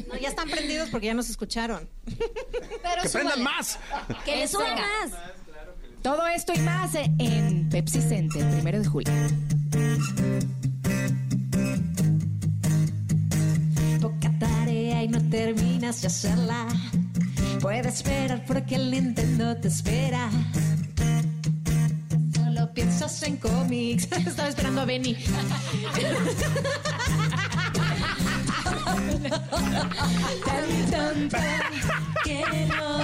[0.08, 1.90] No, ya están prendidos porque ya nos escucharon.
[2.06, 3.78] Pero ¡Que prendan más!
[4.24, 5.12] Que le suban más.
[6.02, 9.12] Todo esto y más en Pepsi Center, primero de julio.
[15.06, 16.66] Y no terminas de hacerla.
[17.62, 20.32] Puedes esperar porque el Nintendo te espera.
[22.34, 24.08] Solo piensas en cómics.
[24.26, 25.16] Estaba esperando a Benny.
[30.92, 31.30] Tan
[32.24, 32.95] que no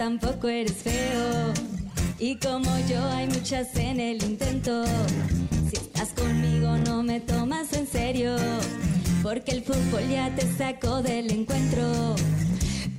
[0.00, 1.52] tampoco eres feo.
[2.18, 4.82] Y como yo, hay muchas en el intento.
[5.68, 8.34] Si estás conmigo, no me tomas en serio.
[9.22, 12.16] Porque el fútbol ya te sacó del encuentro.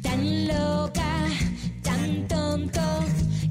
[0.03, 1.11] Tan loca,
[1.81, 2.81] tan tonto,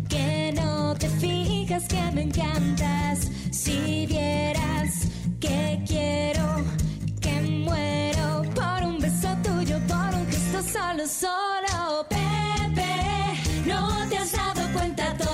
[0.08, 3.18] que no te fijas que me encantas.
[3.50, 4.90] Si vieras
[5.40, 6.64] que quiero,
[7.20, 7.34] que
[7.66, 11.39] muero por un beso tuyo, por un gesto solo, solo,
[14.80, 15.29] cuenta todavía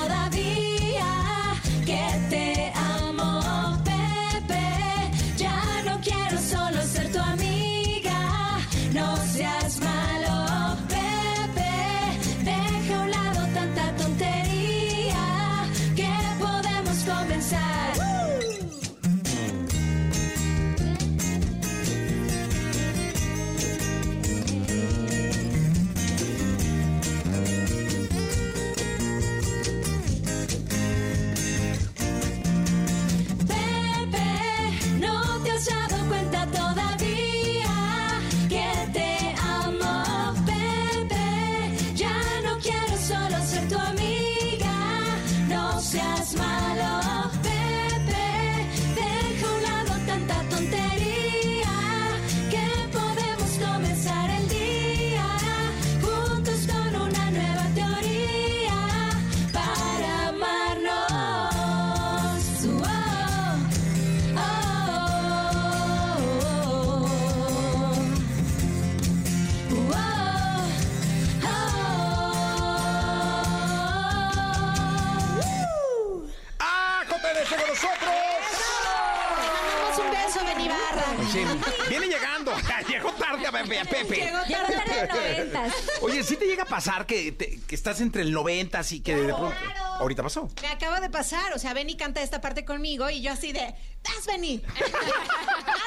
[86.77, 89.55] pasar que, te- que estás entre el 90 y que de pronto...
[89.99, 90.51] Ahorita pasó.
[90.61, 93.75] Me acaba de pasar, o sea, Benny canta esta parte conmigo y yo así de,
[94.17, 94.63] ¡Das, Benny!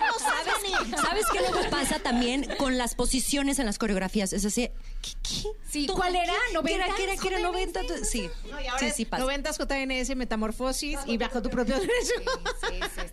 [0.01, 0.91] ¡Vamos, ¿Sabes, Benny!
[1.01, 4.33] ¿Sabes qué luego pasa también con las posiciones en las coreografías?
[4.33, 4.69] Es así,
[5.01, 5.11] ¿qué?
[5.23, 5.47] qué?
[5.69, 6.33] Sí, ¿Tú- ¿cuál era?
[6.51, 6.59] qué?
[6.65, 6.85] ¿Qué era?
[6.95, 7.17] ¿Qué era?
[7.17, 7.39] ¿Qué era?
[7.39, 7.83] ¿Noventas?
[7.83, 7.99] 90?
[8.01, 9.23] Tú- Sí, No, y ahora sí, sí pasa.
[9.23, 12.13] 90 JNS, Metamorfosis y bajo tu propio derecho.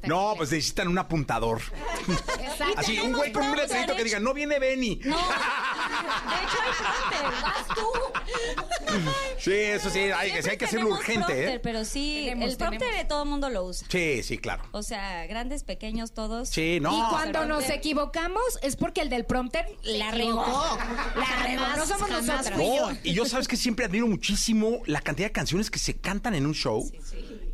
[0.05, 1.60] No, pues necesitan un apuntador.
[2.40, 2.78] Exacto.
[2.78, 5.01] Así, un güey con un letrerito que diga, no viene Benny.
[5.05, 5.22] No, de
[6.43, 7.86] hecho hay prompter, vas tú.
[9.38, 11.60] Sí, eso sí, hay, que- sí, hay que hacerlo urgente, prompter, ¿eh?
[11.62, 13.86] Pero sí, Tenemos, el prompter de todo el mundo lo usa.
[13.90, 14.64] Sí, sí, claro.
[14.72, 16.48] O sea, grandes, pequeños, todos.
[16.48, 16.90] Sí, no.
[16.90, 17.76] Y cuando nos prompter.
[17.76, 20.44] equivocamos es porque el del prompter la regó.
[21.16, 21.64] La regó.
[21.76, 22.54] No somos jamás nosotras.
[22.54, 22.92] fui yo.
[22.92, 26.34] No, y yo sabes que siempre admiro muchísimo la cantidad de canciones que se cantan
[26.34, 26.90] en un show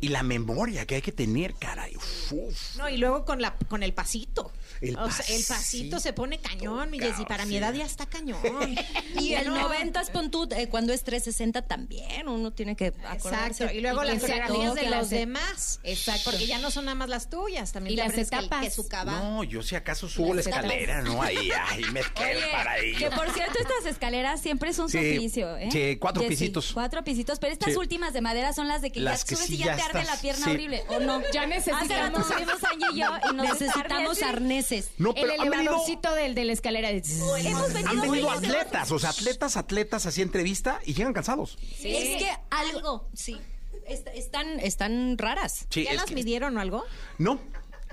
[0.01, 1.95] y la memoria que hay que tener, caray.
[1.95, 2.75] Uf, uf.
[2.77, 4.51] No, y luego con la con el pasito.
[4.83, 7.25] El o sea, el pasito, se pone cañón, mi Jessy.
[7.25, 8.39] Para mi edad ya está cañón.
[9.19, 9.61] Y el no.
[9.61, 13.63] 90 es pon tú, eh, cuando es 360 también, uno tiene que acordarse.
[13.63, 13.73] Exacto.
[13.77, 15.79] Y luego las coreografías de los demás.
[15.83, 16.31] Exacto.
[16.31, 17.71] Porque ya no son nada más las tuyas.
[17.71, 18.63] También Y las que etapas.
[18.65, 19.11] Que su cava.
[19.19, 20.65] No, yo si acaso subo la Las etapas.
[20.65, 21.21] escalera, ¿no?
[21.21, 22.95] Ahí, ahí me quedo para ahí.
[22.95, 25.69] que por cierto, estas escaleras siempre es un Sí, suplicio, ¿eh?
[25.71, 26.71] sí, cuatro Jessy, pisitos.
[26.73, 27.77] Cuatro pisitos, pero estas Sí.
[27.77, 29.75] últimas de madera son las de que Las ya que subes sí y ya, ya
[29.75, 31.21] te arde la pierna horrible, ¿o no?
[31.33, 34.63] Ya necesitamos- Hace rato subimos Angie y yo y nos Necesitamos arde
[34.97, 36.89] No, El pero han venido, elevadorcito del, de la escalera.
[36.89, 41.57] de- Hemos venido han venido atletas, o sea, atletas, atletas así entrevista y llegan cansados.
[41.83, 43.39] Es que algo, sí,
[43.87, 45.65] est- están, están raras.
[45.69, 46.83] Sí, ¿Ya es las que- midieron o algo?
[47.17, 47.39] No,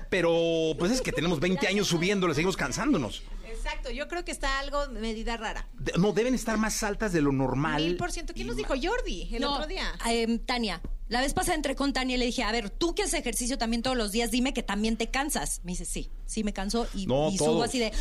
[0.09, 3.23] pero pues es que tenemos 20 años subiéndole, seguimos cansándonos.
[3.47, 3.91] Exacto.
[3.91, 5.67] Yo creo que está algo medida rara.
[5.73, 7.81] De- no, deben estar más altas de lo normal.
[7.83, 8.33] Mil por ciento.
[8.33, 8.73] ¿Quién nos dijo?
[8.81, 9.83] Jordi, el No, otro día.
[10.07, 13.03] em, Tania, la vez pasada entré con Tania y le dije, a ver, tú que
[13.03, 15.59] haces ejercicio también todos los días, dime que también te cansas.
[15.63, 17.65] Me dice, sí, sí me canso y, No, y subo todos.
[17.67, 17.91] así de...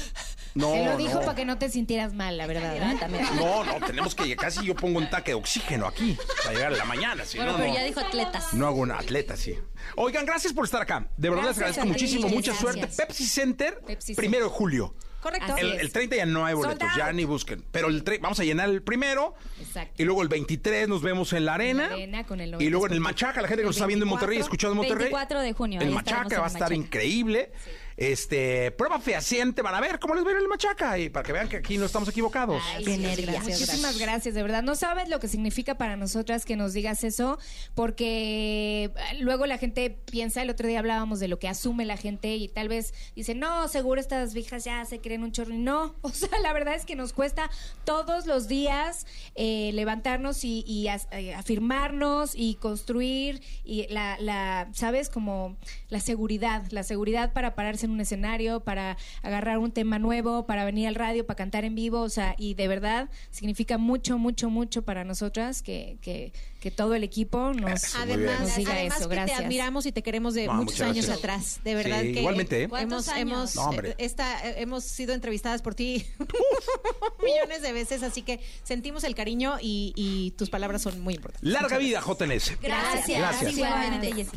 [0.54, 1.20] No, Te lo dijo no.
[1.20, 2.76] para que no te sintieras mal, la verdad.
[2.76, 2.96] ¿eh?
[2.98, 3.24] También.
[3.36, 6.76] No, no, tenemos que casi yo pongo un taque de oxígeno aquí para llegar a
[6.76, 7.24] la mañana.
[7.24, 7.74] Si Bueno, no, pero no.
[7.76, 8.54] ya dijo atletas.
[8.54, 9.54] No hago una atleta, sí.
[9.96, 11.08] Oigan, gracias por estar acá.
[11.16, 12.28] De verdad les Gracias agradezco a ti, muchísimo.
[12.28, 12.58] Mucha gracias.
[12.60, 12.96] suerte.
[12.96, 14.94] Pepsi Center, Pepsi primero de julio.
[15.20, 15.54] Correcto.
[15.58, 17.62] El, el 30 ya no hay boletos, ya ni busquen.
[17.70, 19.34] Pero el tre- vamos a llenar el primero.
[19.60, 19.94] Exacto.
[20.02, 21.88] Y luego el 23 nos vemos en la arena.
[21.88, 23.02] la arena con el y luego en el 90%.
[23.02, 25.12] Machaca, la gente que nos está viendo en Monterrey, 24, escuchando en Monterrey.
[25.12, 26.74] 24 de junio, El Machaca en va a estar Machaca.
[26.74, 27.52] increíble.
[27.96, 30.98] Este, prueba fehaciente, van a ver cómo les va a ir en el Machaca.
[30.98, 32.62] Y para que vean que aquí no estamos equivocados.
[32.74, 33.30] Ay, Qué sí, nervios.
[33.32, 33.60] gracias.
[33.60, 34.62] Muchísimas gracias, de verdad.
[34.62, 37.38] No sabes lo que significa para nosotras que nos digas eso,
[37.74, 38.90] porque eh,
[39.20, 42.48] luego la gente piensa, el otro día hablábamos de lo que asume la gente y
[42.48, 45.52] tal vez dice, no, seguro estas viejas ya se creen un chorro.
[45.54, 47.50] Y no, o sea, la verdad es que nos cuesta
[47.84, 54.68] todos los días eh, levantarnos y, y as- eh, afirmarnos y construir y la, la,
[54.72, 55.08] ¿sabes?
[55.10, 55.56] Como
[55.88, 60.64] la seguridad, la seguridad para pararse en un escenario, para agarrar un tema nuevo, para
[60.64, 64.50] venir al radio, para cantar en vivo, o sea, y de verdad significa mucho, mucho,
[64.50, 67.98] mucho para nosotras que, que, que todo el equipo nos, Eso.
[68.00, 69.08] Además, nos diga además eso.
[69.08, 69.38] que Gracias.
[69.38, 71.18] te admiramos y te queremos de muchos años gracias.
[71.18, 71.60] atrás.
[71.64, 72.62] De verdad Sí, que igualmente, ¿eh?
[72.64, 73.56] hemos, ¿Cuántos hemos, años?
[73.56, 73.94] No, hombre.
[73.98, 76.04] esta, eh, hemos sido entrevistadas por ti
[77.22, 81.48] millones de veces, así que sentimos el cariño y, y tus palabras son muy importantes.
[81.50, 82.60] Larga vida, JNS.
[82.60, 83.18] Gracias.
[83.18, 83.52] Gracias.
[83.56, 84.36] Igualmente, Jessy.